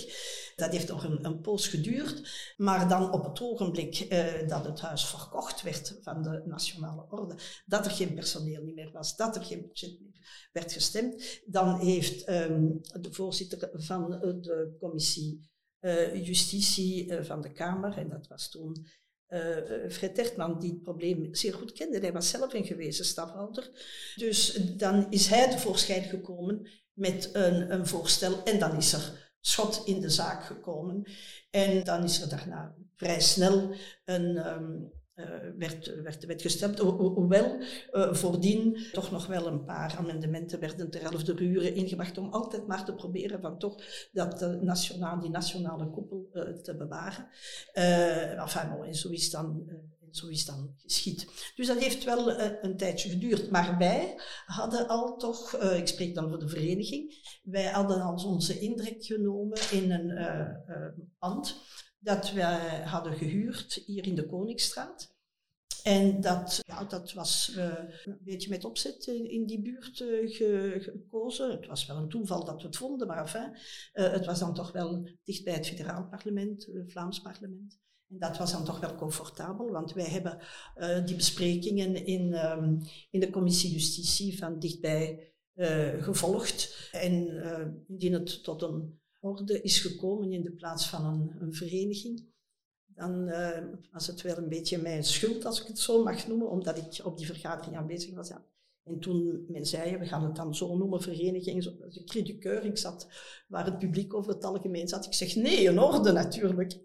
Dat 0.56 0.72
heeft 0.72 0.88
nog 0.88 1.04
een, 1.04 1.24
een 1.24 1.40
poos 1.40 1.66
geduurd. 1.66 2.30
Maar 2.56 2.88
dan 2.88 3.12
op 3.12 3.24
het 3.24 3.40
ogenblik 3.40 4.06
uh, 4.08 4.48
dat 4.48 4.64
het 4.64 4.80
huis 4.80 5.04
verkocht 5.04 5.62
werd 5.62 5.98
van 6.00 6.22
de 6.22 6.42
Nationale 6.46 7.06
Orde, 7.10 7.36
dat 7.66 7.84
er 7.84 7.90
geen 7.90 8.14
personeel 8.14 8.64
meer 8.64 8.90
was, 8.92 9.16
dat 9.16 9.36
er 9.36 9.44
geen 9.44 9.66
budget 9.66 10.00
meer 10.00 10.48
werd 10.52 10.72
gestemd, 10.72 11.40
dan 11.46 11.80
heeft 11.80 12.28
um, 12.28 12.80
de 13.00 13.12
voorzitter 13.12 13.70
van 13.72 14.10
de 14.10 14.76
commissie 14.78 15.50
uh, 15.80 16.26
Justitie 16.26 17.24
van 17.24 17.40
de 17.40 17.52
Kamer, 17.52 17.98
en 17.98 18.08
dat 18.08 18.26
was 18.26 18.50
toen 18.50 18.86
uh, 19.32 19.90
Fred 19.90 20.14
Tertman, 20.14 20.58
die 20.58 20.70
het 20.70 20.82
probleem 20.82 21.34
zeer 21.34 21.54
goed 21.54 21.72
kende. 21.72 21.98
Hij 21.98 22.12
was 22.12 22.28
zelf 22.28 22.54
een 22.54 22.64
gewezen 22.64 23.04
stafhouder. 23.04 23.70
Dus 24.16 24.52
dan 24.76 25.06
is 25.10 25.26
hij 25.26 25.50
tevoorschijn 25.50 26.02
gekomen 26.02 26.68
met 26.92 27.30
een, 27.32 27.72
een 27.72 27.86
voorstel 27.86 28.44
en 28.44 28.58
dan 28.58 28.76
is 28.76 28.92
er 28.92 29.34
schot 29.40 29.82
in 29.84 30.00
de 30.00 30.10
zaak 30.10 30.44
gekomen. 30.44 31.06
En 31.50 31.84
dan 31.84 32.04
is 32.04 32.20
er 32.20 32.28
daarna 32.28 32.74
vrij 32.94 33.20
snel 33.20 33.74
een, 34.04 34.46
um, 34.46 34.92
uh, 35.14 35.26
werd, 35.56 36.02
werd 36.02 36.24
wet 36.24 36.42
gestemd, 36.42 36.78
hoewel 36.78 37.60
uh, 37.92 38.14
voordien 38.14 38.78
toch 38.92 39.10
nog 39.10 39.26
wel 39.26 39.46
een 39.46 39.64
paar 39.64 39.96
amendementen 39.98 40.60
werden 40.60 40.90
ter 40.90 41.02
elfde 41.02 41.38
uren 41.38 41.74
ingebracht 41.74 42.18
om 42.18 42.28
altijd 42.28 42.66
maar 42.66 42.84
te 42.84 42.94
proberen 42.94 43.40
van 43.40 43.58
toch 43.58 43.82
dat 44.12 44.38
de 44.38 44.58
nationaal, 44.62 45.20
die 45.20 45.30
nationale 45.30 45.90
koepel 45.90 46.28
uh, 46.32 46.42
te 46.42 46.76
bewaren. 46.76 47.28
enfin, 48.38 48.70
bon, 48.70 48.84
en 48.84 48.94
zo 48.94 49.08
is 49.08 49.30
dan 49.30 49.66
zo 50.16 50.28
is 50.28 50.44
dan 50.44 50.74
geschied. 50.76 51.52
Dus 51.56 51.66
dat 51.66 51.78
heeft 51.78 52.04
wel 52.04 52.30
uh, 52.30 52.46
een 52.60 52.76
tijdje 52.76 53.08
geduurd. 53.08 53.50
Maar 53.50 53.78
wij 53.78 54.14
hadden 54.46 54.88
al 54.88 55.16
toch, 55.16 55.56
uh, 55.62 55.76
ik 55.76 55.86
spreek 55.86 56.14
dan 56.14 56.28
voor 56.28 56.38
de 56.38 56.48
vereniging, 56.48 57.30
wij 57.42 57.64
hadden 57.64 58.00
al 58.00 58.24
onze 58.24 58.58
indruk 58.58 59.04
genomen 59.04 59.58
in 59.70 59.90
een 59.90 60.10
uh, 60.10 61.04
pand 61.18 61.60
dat 62.02 62.32
wij 62.32 62.82
hadden 62.84 63.16
gehuurd 63.16 63.82
hier 63.86 64.06
in 64.06 64.14
de 64.14 64.26
Koningsstraat. 64.26 65.10
En 65.82 66.20
dat, 66.20 66.60
ja, 66.66 66.84
dat 66.84 67.12
was 67.12 67.52
een 68.04 68.18
beetje 68.20 68.50
met 68.50 68.64
opzet 68.64 69.06
in 69.06 69.46
die 69.46 69.62
buurt 69.62 69.96
ge, 69.96 70.76
gekozen. 70.80 71.50
Het 71.50 71.66
was 71.66 71.86
wel 71.86 71.96
een 71.96 72.08
toeval 72.08 72.44
dat 72.44 72.60
we 72.60 72.66
het 72.66 72.76
vonden, 72.76 73.06
maar 73.06 73.18
enfin, 73.18 73.56
het 73.92 74.26
was 74.26 74.38
dan 74.38 74.54
toch 74.54 74.72
wel 74.72 75.08
dicht 75.24 75.44
bij 75.44 75.54
het 75.54 75.66
federaal 75.66 76.08
parlement, 76.08 76.66
het 76.66 76.92
Vlaams 76.92 77.20
parlement. 77.20 77.78
En 78.08 78.18
dat 78.18 78.36
was 78.36 78.52
dan 78.52 78.64
toch 78.64 78.80
wel 78.80 78.94
comfortabel, 78.94 79.70
want 79.70 79.92
wij 79.92 80.08
hebben 80.08 80.38
die 81.04 81.16
besprekingen 81.16 82.06
in, 82.06 82.50
um, 82.50 82.80
in 83.10 83.20
de 83.20 83.30
commissie 83.30 83.70
justitie 83.70 84.38
van 84.38 84.58
dichtbij 84.58 85.32
gevolgd. 85.98 86.88
En 86.92 87.42
indien 87.88 88.12
het 88.12 88.42
tot 88.42 88.62
een 88.62 89.01
orde 89.22 89.62
is 89.62 89.80
gekomen 89.80 90.32
in 90.32 90.42
de 90.42 90.52
plaats 90.52 90.88
van 90.88 91.04
een, 91.04 91.34
een 91.38 91.54
vereniging, 91.54 92.30
dan 92.86 93.30
was 93.92 94.06
het 94.06 94.22
wel 94.22 94.36
een 94.36 94.48
beetje 94.48 94.78
mijn 94.78 95.04
schuld, 95.04 95.44
als 95.44 95.60
ik 95.60 95.66
het 95.66 95.78
zo 95.78 96.02
mag 96.02 96.26
noemen, 96.26 96.50
omdat 96.50 96.78
ik 96.78 97.04
op 97.04 97.16
die 97.16 97.26
vergadering 97.26 97.76
aanwezig 97.76 98.14
was. 98.14 98.28
Ja. 98.28 98.44
En 98.84 98.98
toen 98.98 99.44
men 99.48 99.66
zei, 99.66 99.96
we 99.96 100.06
gaan 100.06 100.24
het 100.24 100.36
dan 100.36 100.54
zo 100.54 100.76
noemen, 100.76 101.02
vereniging, 101.02 101.64
de 101.64 102.02
critiqueur, 102.04 102.64
ik 102.64 102.78
zat 102.78 103.08
waar 103.48 103.64
het 103.64 103.78
publiek 103.78 104.14
over 104.14 104.32
het 104.32 104.44
algemeen 104.44 104.88
zat. 104.88 105.06
Ik 105.06 105.14
zeg, 105.14 105.36
nee, 105.36 105.68
een 105.68 105.80
orde 105.80 106.12
natuurlijk 106.12 106.78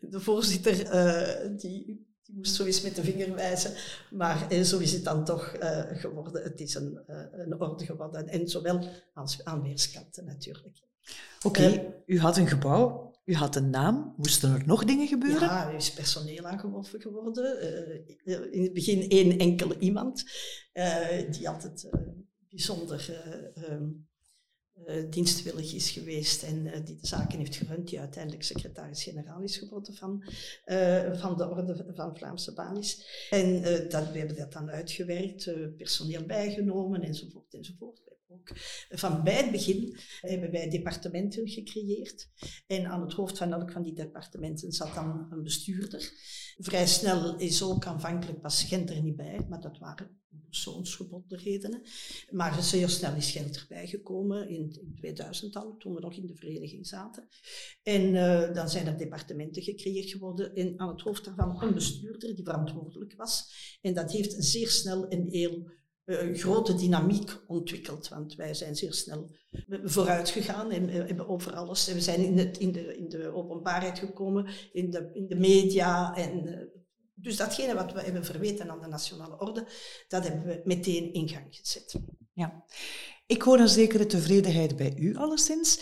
de 0.00 0.20
voorzitter 0.20 0.80
uh, 0.80 1.58
die, 1.58 1.84
die, 2.22 2.34
moest 2.34 2.54
zo 2.54 2.64
met 2.64 2.96
de 2.96 3.02
vinger 3.02 3.34
wijzen. 3.34 3.74
Maar 4.10 4.52
uh, 4.52 4.62
zo 4.62 4.78
is 4.78 4.92
het 4.92 5.04
dan 5.04 5.24
toch 5.24 5.56
uh, 5.62 5.82
geworden. 5.90 6.42
Het 6.42 6.60
is 6.60 6.74
een, 6.74 7.00
een 7.32 7.60
orde 7.60 7.84
geworden. 7.84 8.28
En 8.28 8.48
zowel 8.48 8.88
als 9.14 9.44
aan 9.44 9.62
weerskanten 9.62 10.24
natuurlijk. 10.24 10.87
Oké, 11.42 11.62
okay, 11.62 11.94
u 12.06 12.20
had 12.20 12.36
een 12.36 12.48
gebouw. 12.48 13.06
U 13.24 13.34
had 13.34 13.56
een 13.56 13.70
naam. 13.70 14.14
Moesten 14.16 14.54
er 14.54 14.66
nog 14.66 14.84
dingen 14.84 15.06
gebeuren? 15.06 15.48
Ja, 15.48 15.68
er 15.68 15.74
is 15.74 15.92
personeel 15.92 16.46
aangeworven 16.46 17.00
geworden. 17.00 17.56
Uh, 18.24 18.52
in 18.52 18.62
het 18.62 18.72
begin 18.72 19.08
één 19.08 19.38
enkele 19.38 19.78
iemand. 19.78 20.24
Uh, 20.72 21.30
die 21.30 21.48
altijd 21.48 21.84
uh, 21.84 22.00
bijzonder 22.48 23.22
um, 23.70 24.06
dienstwillig 25.10 25.74
is 25.74 25.90
geweest 25.90 26.42
en 26.42 26.84
die 26.84 26.96
de 26.96 27.06
zaken 27.06 27.38
heeft 27.38 27.56
gerund, 27.56 27.88
die 27.88 28.00
uiteindelijk 28.00 28.42
secretaris-generaal 28.42 29.42
is 29.42 29.56
geworden 29.56 29.94
van, 29.94 30.24
van 31.12 31.36
de 31.36 31.48
Orde 31.50 31.92
van 31.94 32.16
Vlaamse 32.16 32.54
Banis. 32.54 33.26
En 33.30 33.62
dat, 33.88 34.10
we 34.10 34.18
hebben 34.18 34.36
dat 34.36 34.52
dan 34.52 34.70
uitgewerkt, 34.70 35.50
personeel 35.76 36.26
bijgenomen 36.26 37.02
enzovoort 37.02 37.54
enzovoort 37.54 38.07
ook. 38.28 38.50
Van 38.88 39.22
bij 39.22 39.36
het 39.36 39.50
begin 39.50 39.96
hebben 40.20 40.50
wij 40.50 40.68
departementen 40.70 41.48
gecreëerd. 41.48 42.28
En 42.66 42.86
aan 42.86 43.00
het 43.00 43.12
hoofd 43.12 43.38
van 43.38 43.52
elk 43.52 43.72
van 43.72 43.82
die 43.82 43.94
departementen 43.94 44.72
zat 44.72 44.94
dan 44.94 45.26
een 45.30 45.42
bestuurder. 45.42 46.12
Vrij 46.58 46.86
snel 46.86 47.36
is 47.36 47.62
ook 47.62 47.86
aanvankelijk 47.86 48.40
pas 48.40 48.62
Gent 48.62 48.90
er 48.90 49.02
niet 49.02 49.16
bij, 49.16 49.46
maar 49.48 49.60
dat 49.60 49.78
waren 49.78 50.18
persoonsgebonden 50.48 51.38
redenen. 51.38 51.82
Maar 52.30 52.62
zeer 52.62 52.88
snel 52.88 53.14
is 53.14 53.30
Gent 53.30 53.56
erbij 53.56 53.86
gekomen, 53.86 54.48
in, 54.48 54.76
in 54.80 54.94
2000 54.96 55.56
al, 55.56 55.76
toen 55.76 55.94
we 55.94 56.00
nog 56.00 56.14
in 56.14 56.26
de 56.26 56.34
vereniging 56.34 56.86
zaten. 56.86 57.28
En 57.82 58.02
uh, 58.02 58.54
dan 58.54 58.68
zijn 58.68 58.86
er 58.86 58.98
departementen 58.98 59.62
gecreëerd 59.62 60.10
geworden 60.10 60.54
en 60.54 60.78
aan 60.80 60.88
het 60.88 61.00
hoofd 61.00 61.24
daarvan 61.24 61.62
een 61.62 61.74
bestuurder 61.74 62.34
die 62.34 62.44
verantwoordelijk 62.44 63.14
was. 63.16 63.52
En 63.80 63.94
dat 63.94 64.12
heeft 64.12 64.44
zeer 64.44 64.68
snel 64.68 65.12
een 65.12 65.28
heel 65.28 65.70
uh, 66.08 66.38
grote 66.38 66.74
dynamiek 66.74 67.40
ontwikkeld. 67.46 68.08
Want 68.08 68.34
wij 68.34 68.54
zijn 68.54 68.76
zeer 68.76 68.92
snel 68.92 69.30
vooruit 69.84 70.28
gegaan 70.28 70.70
en 70.70 70.88
hebben 70.88 71.28
over 71.28 71.54
alles. 71.54 71.86
we 71.86 72.00
zijn 72.00 72.24
in, 72.24 72.38
het, 72.38 72.58
in, 72.58 72.72
de, 72.72 72.96
in 72.96 73.08
de 73.08 73.34
openbaarheid 73.34 73.98
gekomen, 73.98 74.46
in 74.72 74.90
de, 74.90 75.10
in 75.12 75.26
de 75.26 75.36
media. 75.36 76.16
En, 76.16 76.68
dus 77.14 77.36
datgene 77.36 77.74
wat 77.74 77.92
we 77.92 78.00
hebben 78.00 78.24
verweten 78.24 78.70
aan 78.70 78.80
de 78.80 78.86
nationale 78.86 79.38
orde, 79.38 79.66
dat 80.08 80.28
hebben 80.28 80.46
we 80.46 80.60
meteen 80.64 81.12
in 81.12 81.28
gang 81.28 81.46
gezet. 81.50 82.00
Ja. 82.32 82.64
Ik 83.26 83.42
hoor 83.42 83.58
een 83.58 83.68
zekere 83.68 84.06
tevredenheid 84.06 84.76
bij 84.76 84.94
u 84.96 85.16
alleszins. 85.16 85.80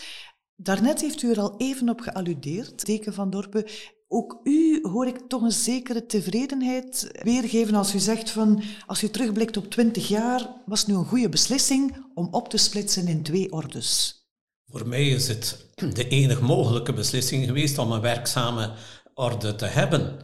Daarnet 0.55 1.01
heeft 1.01 1.21
u 1.21 1.31
er 1.31 1.39
al 1.39 1.57
even 1.57 1.89
op 1.89 1.99
gealludeerd, 1.99 2.85
Teken 2.85 3.13
van 3.13 3.29
Dorpen. 3.29 3.65
Ook 4.07 4.39
u 4.43 4.79
hoor 4.81 5.07
ik 5.07 5.19
toch 5.27 5.41
een 5.41 5.51
zekere 5.51 6.05
tevredenheid 6.05 7.11
weergeven 7.23 7.75
als 7.75 7.95
u 7.95 7.99
zegt 7.99 8.29
van 8.29 8.63
als 8.85 9.03
u 9.03 9.09
terugblikt 9.09 9.57
op 9.57 9.69
twintig 9.69 10.07
jaar, 10.07 10.49
was 10.65 10.79
het 10.79 10.89
nu 10.89 10.95
een 10.95 11.05
goede 11.05 11.29
beslissing 11.29 12.05
om 12.13 12.27
op 12.31 12.49
te 12.49 12.57
splitsen 12.57 13.07
in 13.07 13.23
twee 13.23 13.51
ordes. 13.51 14.21
Voor 14.65 14.87
mij 14.87 15.07
is 15.07 15.27
het 15.27 15.65
de 15.75 16.07
enige 16.07 16.43
mogelijke 16.43 16.93
beslissing 16.93 17.45
geweest 17.45 17.77
om 17.77 17.91
een 17.91 18.01
werkzame 18.01 18.73
orde 19.13 19.55
te 19.55 19.65
hebben. 19.65 20.19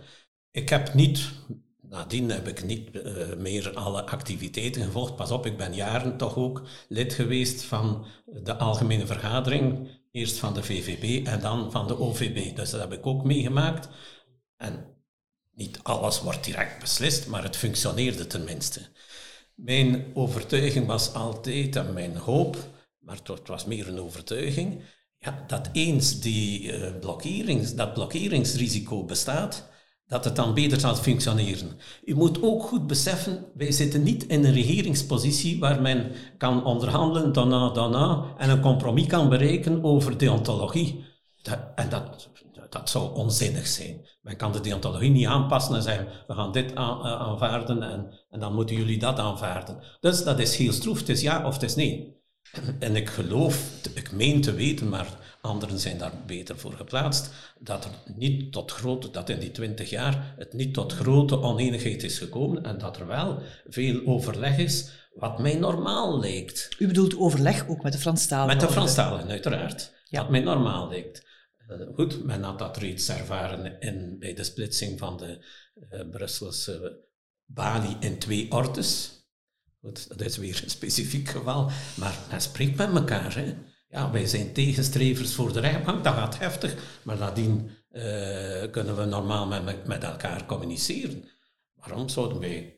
Ik 0.52 0.70
heb 0.70 0.94
niet, 0.94 1.30
nadien 1.82 2.30
heb 2.30 2.48
ik 2.48 2.66
niet 2.66 2.90
uh, 2.96 3.36
meer 3.38 3.74
alle 3.74 4.06
activiteiten 4.06 4.84
gevolgd. 4.84 5.16
Pas 5.16 5.32
op, 5.32 5.46
ik 5.46 5.58
ben 5.58 5.74
jaren 5.74 6.18
toch 6.18 6.36
ook 6.36 6.62
lid 6.88 7.14
geweest 7.14 7.64
van 7.64 8.06
de 8.44 8.58
Algemene 8.58 9.06
Vergadering 9.06 9.90
Eerst 10.16 10.38
van 10.38 10.54
de 10.54 10.64
VVB 10.64 11.28
en 11.28 11.40
dan 11.40 11.72
van 11.72 11.88
de 11.88 12.00
OVB. 12.00 12.56
Dus 12.56 12.70
dat 12.70 12.80
heb 12.80 12.94
ik 12.94 13.06
ook 13.06 13.24
meegemaakt. 13.24 13.90
En 14.58 14.86
niet 15.56 15.80
alles 15.84 16.22
wordt 16.22 16.44
direct 16.44 16.80
beslist, 16.80 17.28
maar 17.28 17.44
het 17.44 17.58
functioneerde 17.58 18.28
tenminste. 18.28 18.82
Mijn 19.56 20.06
overtuiging 20.14 20.88
was 20.88 21.14
altijd, 21.14 21.76
en 21.76 21.94
mijn 21.94 22.16
hoop, 22.16 22.58
maar 23.00 23.18
het 23.24 23.48
was 23.48 23.66
meer 23.66 23.88
een 23.88 24.00
overtuiging, 24.00 24.82
ja, 25.18 25.44
dat 25.48 25.70
eens 25.72 26.20
die, 26.20 26.62
uh, 26.62 27.00
blokkerings, 27.00 27.76
dat 27.76 27.94
blokkeringsrisico 27.94 29.04
bestaat, 29.06 29.70
dat 30.14 30.24
het 30.24 30.36
dan 30.36 30.54
beter 30.54 30.80
zal 30.80 30.96
functioneren. 30.96 31.80
U 32.06 32.16
moet 32.16 32.42
ook 32.42 32.64
goed 32.64 32.88
beseffen, 32.88 33.46
wij 33.56 33.72
zitten 33.72 34.04
niet 34.04 34.26
in 34.26 34.46
een 34.46 34.54
regeringspositie 34.54 35.60
waar 35.60 35.82
men 35.82 36.12
kan 36.38 36.66
onderhandelen, 36.66 37.34
daarna, 37.34 37.70
daarna, 37.70 38.24
en 38.38 38.50
een 38.50 38.62
compromis 38.62 39.08
kan 39.08 39.30
bereiken 39.30 39.84
over 39.84 40.18
deontologie. 40.18 41.06
Dat, 41.42 41.60
en 41.76 41.90
dat, 41.90 42.30
dat 42.70 42.90
zou 42.90 43.16
onzinnig 43.16 43.68
zijn. 43.68 44.08
Men 44.22 44.38
kan 44.38 44.52
de 44.52 44.60
deontologie 44.60 45.12
niet 45.12 45.28
aanpassen 45.28 45.76
en 45.76 45.82
zeggen, 45.82 46.08
we 46.28 46.34
gaan 46.34 46.52
dit 46.52 46.72
uh, 46.72 46.78
aanvaarden 47.02 47.84
en, 47.84 48.20
en 48.30 48.40
dan 48.40 48.54
moeten 48.54 48.76
jullie 48.76 49.00
dat 49.00 49.20
aanvaarden. 49.20 49.80
Dus 50.00 50.24
dat 50.24 50.40
is 50.40 50.56
heel 50.56 50.72
stroef, 50.72 51.00
het 51.00 51.10
is 51.10 51.22
ja 51.22 51.46
of 51.46 51.54
het 51.54 51.64
is 51.64 51.76
nee. 51.76 52.22
En 52.80 52.96
ik 52.96 53.10
geloof, 53.10 53.72
ik 53.94 54.12
meen 54.12 54.42
te 54.42 54.54
weten, 54.54 54.90
maar 54.90 55.08
Anderen 55.44 55.80
zijn 55.80 55.98
daar 55.98 56.14
beter 56.26 56.58
voor 56.58 56.74
geplaatst. 56.74 57.30
Dat, 57.60 57.86
er 57.86 57.92
niet 58.16 58.52
tot 58.52 58.72
grote, 58.72 59.10
dat 59.10 59.30
in 59.30 59.40
die 59.40 59.52
twintig 59.52 59.90
jaar 59.90 60.34
het 60.38 60.54
niet 60.54 60.74
tot 60.74 60.94
grote 60.94 61.40
oneenigheid 61.40 62.04
is 62.04 62.18
gekomen 62.18 62.64
en 62.64 62.78
dat 62.78 62.98
er 62.98 63.08
wel 63.08 63.42
veel 63.68 64.06
overleg 64.06 64.58
is, 64.58 64.90
wat 65.14 65.40
mij 65.40 65.56
normaal 65.56 66.20
lijkt. 66.20 66.70
U 66.80 66.88
bedoelt 66.88 67.18
overleg 67.18 67.68
ook 67.68 67.84
met 67.84 67.92
de 67.92 68.00
Franstaligen? 68.00 68.58
Met 68.58 68.68
de 68.68 68.74
Franstaligen, 68.74 69.30
uiteraard. 69.30 69.94
Ja. 70.10 70.22
Wat 70.22 70.30
mij 70.30 70.40
normaal 70.40 70.90
lijkt. 70.90 71.26
Uh, 71.70 71.96
goed, 71.96 72.24
men 72.24 72.44
had 72.44 72.60
dat 72.60 72.78
reeds 72.78 73.10
ervaren 73.10 73.80
in, 73.80 74.16
bij 74.20 74.34
de 74.34 74.44
splitsing 74.44 75.00
van 75.00 75.18
de 75.18 75.46
uh, 75.92 76.10
Brusselse 76.10 77.06
Bali 77.46 77.98
in 78.00 78.20
twee 78.20 78.52
ordes. 78.52 79.22
Goed, 79.82 80.10
dat 80.10 80.22
is 80.22 80.38
weer 80.38 80.62
een 80.64 80.70
specifiek 80.70 81.30
geval, 81.30 81.72
maar 81.96 82.18
men 82.30 82.42
spreekt 82.42 82.78
met 82.78 82.96
elkaar. 82.96 83.36
Hè. 83.36 83.72
Ja, 83.94 84.12
wij 84.12 84.26
zijn 84.26 84.54
tegenstrevers 84.54 85.34
voor 85.34 85.54
de 85.54 85.60
rechtbank, 85.60 86.04
dat 86.04 86.14
gaat 86.14 86.40
heftig, 86.40 86.76
maar 87.04 87.18
nadien 87.18 87.70
uh, 87.92 88.02
kunnen 88.72 88.98
we 88.98 89.06
normaal 89.06 89.48
met, 89.48 89.88
met 89.88 90.04
elkaar 90.04 90.46
communiceren. 90.46 91.30
Waarom 91.76 92.10
zouden 92.10 92.40
wij 92.40 92.76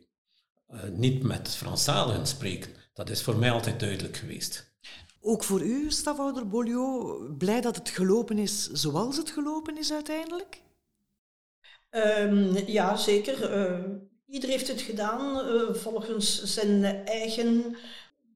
uh, 0.70 0.84
niet 0.92 1.24
met 1.24 1.50
Franstaligen 1.50 2.28
spreken? 2.28 2.72
Dat 2.94 3.10
is 3.10 3.22
voor 3.22 3.36
mij 3.36 3.52
altijd 3.52 3.80
duidelijk 3.80 4.18
geweest. 4.18 4.74
Ook 5.22 5.44
voor 5.44 5.62
u, 5.62 5.92
stafhouder 5.92 6.48
Bolio, 6.48 7.18
blij 7.38 7.62
dat 7.62 7.76
het 7.76 7.90
gelopen 7.90 8.38
is 8.38 8.72
zoals 8.72 9.18
het 9.18 9.30
gelopen 9.30 9.78
is 9.78 9.94
uiteindelijk? 9.94 10.62
Um, 11.92 12.58
ja, 12.68 12.96
zeker. 12.96 13.58
Uh, 13.58 13.80
ieder 14.28 14.50
heeft 14.50 14.68
het 14.68 14.82
gedaan 14.82 15.46
volgens 15.76 16.44
zijn 16.44 16.84
eigen 17.06 17.76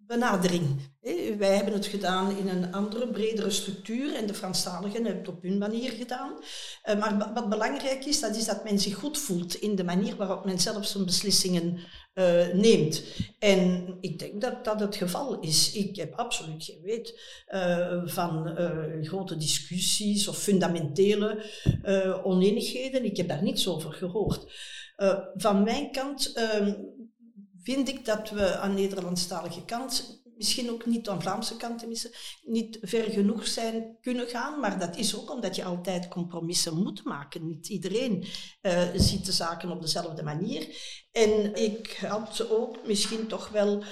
benadering. 0.09 0.65
Wij 1.37 1.55
hebben 1.55 1.73
het 1.73 1.85
gedaan 1.85 2.37
in 2.37 2.47
een 2.47 2.73
andere, 2.73 3.07
bredere 3.07 3.49
structuur 3.49 4.15
en 4.15 4.27
de 4.27 4.33
Franstaligen 4.33 5.05
hebben 5.05 5.21
het 5.21 5.27
op 5.27 5.41
hun 5.41 5.57
manier 5.57 5.91
gedaan. 5.91 6.33
Eh, 6.81 6.99
maar 6.99 7.31
wat 7.33 7.49
belangrijk 7.49 8.05
is, 8.05 8.19
dat 8.19 8.35
is 8.35 8.45
dat 8.45 8.63
men 8.63 8.79
zich 8.79 8.95
goed 8.95 9.17
voelt 9.17 9.55
in 9.55 9.75
de 9.75 9.83
manier 9.83 10.15
waarop 10.15 10.45
men 10.45 10.59
zelf 10.59 10.85
zijn 10.85 11.05
beslissingen 11.05 11.79
uh, 12.13 12.53
neemt. 12.53 13.03
En 13.39 13.97
ik 14.01 14.19
denk 14.19 14.41
dat 14.41 14.65
dat 14.65 14.79
het 14.79 14.95
geval 14.95 15.39
is. 15.39 15.73
Ik 15.73 15.95
heb 15.95 16.13
absoluut 16.13 16.63
geen 16.63 16.81
weet 16.81 17.19
uh, 17.47 18.01
van 18.05 18.57
grote 19.01 19.37
discussies 19.37 20.27
of 20.27 20.37
fundamentele 20.37 21.43
oneenigheden. 22.23 23.05
Ik 23.05 23.17
heb 23.17 23.27
daar 23.27 23.43
niets 23.43 23.67
over 23.67 23.93
gehoord. 23.93 24.51
van 25.35 25.63
mijn 25.63 25.91
kant 25.91 26.33
ehm, 26.33 26.73
vind 27.73 27.87
ik 27.87 28.05
dat 28.05 28.29
we 28.29 28.57
aan 28.57 28.75
de 28.75 28.81
Nederlandstalige 28.81 29.65
kant, 29.65 30.21
misschien 30.37 30.71
ook 30.71 30.85
niet 30.85 31.09
aan 31.09 31.21
Vlaamse 31.21 31.57
kant 31.57 31.79
tenminste, 31.79 32.15
niet 32.43 32.77
ver 32.81 33.03
genoeg 33.03 33.47
zijn 33.47 33.97
kunnen 34.01 34.27
gaan. 34.27 34.59
Maar 34.59 34.79
dat 34.79 34.95
is 34.97 35.15
ook 35.15 35.31
omdat 35.31 35.55
je 35.55 35.63
altijd 35.63 36.07
compromissen 36.07 36.83
moet 36.83 37.03
maken. 37.03 37.47
Niet 37.47 37.67
iedereen 37.67 38.25
uh, 38.61 38.81
ziet 38.95 39.25
de 39.25 39.31
zaken 39.31 39.71
op 39.71 39.81
dezelfde 39.81 40.23
manier. 40.23 40.67
En 41.11 41.55
ik 41.55 41.97
had 42.07 42.49
ook 42.49 42.87
misschien 42.87 43.27
toch 43.27 43.49
wel 43.49 43.83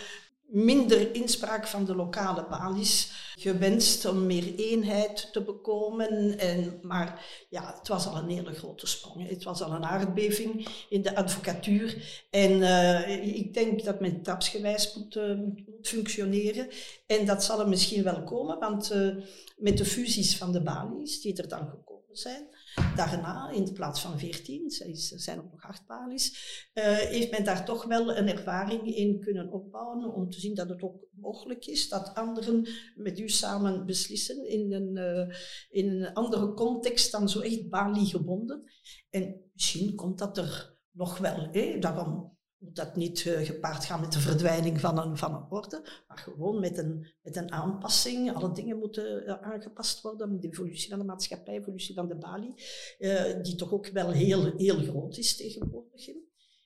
minder 0.48 1.16
inspraak 1.16 1.68
van 1.68 1.86
de 1.86 1.96
lokale 1.96 2.46
balis 2.50 3.12
gewenst 3.36 4.06
om 4.06 4.26
meer 4.26 4.56
eenheid 4.56 5.30
te 5.32 5.44
bekomen. 5.44 6.40
En, 6.40 6.80
maar 6.82 7.26
ja, 7.50 7.76
het 7.78 7.88
was 7.88 8.08
al 8.08 8.18
een 8.18 8.30
hele 8.30 8.54
grote 8.54 8.88
sprong. 8.88 9.30
Het 9.30 9.44
was 9.44 9.62
al 9.62 9.72
een 9.72 9.86
aardbeving 9.86 10.68
in 10.90 11.02
de 11.02 11.16
advocatuur. 11.16 12.24
En 12.30 12.52
uh, 12.52 13.36
ik 13.36 13.54
denk 13.54 13.84
dat 13.84 14.00
men 14.00 14.22
trapsgewijs 14.22 14.96
moet, 14.96 15.16
uh, 15.16 15.40
functioneren. 15.82 16.68
En 17.08 17.26
dat 17.26 17.44
zal 17.44 17.60
er 17.60 17.68
misschien 17.68 18.04
wel 18.04 18.24
komen, 18.24 18.60
want 18.60 18.92
uh, 18.92 19.16
met 19.58 19.78
de 19.78 19.86
fusies 19.86 20.38
van 20.38 20.52
de 20.52 20.62
balis 20.62 21.22
die 21.22 21.36
er 21.36 21.48
dan 21.48 21.70
gekomen 21.70 22.18
zijn, 22.18 22.48
Daarna, 22.96 23.50
in 23.50 23.74
plaats 23.74 24.02
van 24.02 24.20
14, 24.20 24.64
er 24.64 25.20
zijn 25.20 25.40
ook 25.40 25.52
nog 25.52 25.64
acht 25.64 25.86
palies, 25.86 26.30
uh, 26.74 26.84
heeft 26.84 27.32
men 27.32 27.44
daar 27.44 27.66
toch 27.66 27.86
wel 27.86 28.18
een 28.18 28.28
ervaring 28.28 28.96
in 28.96 29.20
kunnen 29.20 29.52
opbouwen 29.52 30.14
om 30.14 30.30
te 30.30 30.40
zien 30.40 30.56
dat 30.56 30.70
het 30.70 30.82
ook 30.82 31.06
mogelijk 31.12 31.66
is 31.66 31.90
dat 31.90 32.14
anderen 32.14 32.68
met 32.96 33.20
u 33.20 33.30
samen 33.30 33.86
beslissen 33.86 34.50
in 34.50 34.74
een, 34.74 34.96
uh, 34.96 35.36
in 35.70 35.90
een 35.90 36.14
andere 36.14 36.54
context 36.54 37.12
dan 37.12 37.30
zo 37.30 37.40
echt 37.40 37.70
Bali 37.70 38.06
gebonden. 38.06 38.64
En 39.10 39.50
misschien 39.54 39.96
komt 39.96 40.18
dat 40.18 40.38
er 40.38 40.78
nog 40.92 41.18
wel. 41.18 41.48
Hè? 41.52 41.80
Daarom 41.80 42.37
moet 42.58 42.76
dat 42.76 42.96
niet 42.96 43.26
uh, 43.26 43.46
gepaard 43.46 43.86
gaan 43.86 44.00
met 44.00 44.12
de 44.12 44.20
verdwijning 44.20 44.80
van 44.80 44.98
een, 44.98 45.18
van 45.18 45.36
een 45.36 45.46
orde, 45.50 45.82
maar 46.08 46.18
gewoon 46.18 46.60
met 46.60 46.78
een, 46.78 47.08
met 47.22 47.36
een 47.36 47.52
aanpassing. 47.52 48.34
Alle 48.34 48.52
dingen 48.52 48.78
moeten 48.78 49.24
uh, 49.24 49.42
aangepast 49.42 50.02
worden. 50.02 50.40
De 50.40 50.48
evolutie 50.48 50.90
van 50.90 51.00
de 51.00 51.06
maatschappij, 51.06 51.54
de 51.54 51.60
evolutie 51.60 51.96
van 51.96 52.08
de 52.08 52.16
Bali, 52.16 52.54
uh, 53.00 53.44
die 53.44 53.56
toch 53.56 53.72
ook 53.72 53.88
wel 53.88 54.12
heel, 54.12 54.56
heel 54.56 54.84
groot 54.84 55.18
is 55.18 55.36
tegenwoordig. 55.36 56.08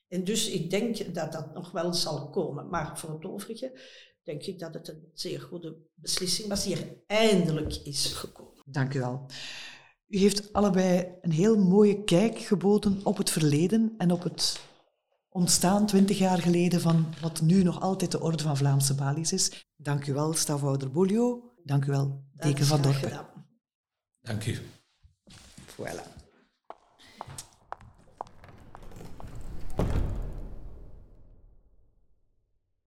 En 0.08 0.24
dus 0.24 0.50
ik 0.50 0.70
denk 0.70 1.14
dat 1.16 1.32
dat 1.32 1.54
nog 1.54 1.72
wel 1.72 1.94
zal 1.94 2.30
komen. 2.30 2.70
Maar 2.70 3.00
voor 3.00 3.10
het 3.10 3.26
overige 3.26 3.80
denk 4.24 4.44
ik 4.44 4.60
dat 4.60 4.74
het 4.74 4.88
een 4.88 5.12
zeer 5.14 5.42
goede 5.42 5.78
beslissing 5.94 6.48
was 6.48 6.64
die 6.64 6.76
er 6.76 7.04
eindelijk 7.08 7.76
is 7.76 8.06
gekomen. 8.06 8.64
Dank 8.66 8.94
u 8.94 9.00
wel. 9.00 9.26
U 10.08 10.18
heeft 10.18 10.54
allebei 10.54 11.08
een 11.22 11.32
heel 11.32 11.58
mooie 11.58 12.04
kijk 12.04 12.38
geboden 12.38 13.00
op 13.04 13.18
het 13.18 13.30
verleden 13.30 13.94
en 13.98 14.12
op 14.12 14.24
het 14.24 14.60
ontstaan 15.32 15.86
twintig 15.86 16.18
jaar 16.18 16.38
geleden 16.42 16.82
van 16.82 17.14
wat 17.22 17.42
nu 17.42 17.64
nog 17.64 17.82
altijd 17.82 18.12
de 18.12 18.22
Orde 18.22 18.44
van 18.44 18.58
Vlaamse 18.58 18.96
Balies 18.96 19.34
is. 19.34 19.66
Dank 19.76 20.08
u 20.08 20.14
wel, 20.14 20.34
stafhouder 20.34 20.92
Bolio. 20.92 21.54
Dank 21.64 21.86
u 21.86 21.92
wel, 21.92 22.24
Deken 22.34 22.66
van 22.66 22.82
Dorpen. 22.82 23.26
Dank 24.22 24.46
u. 24.46 24.60
Voilà. 25.76 26.21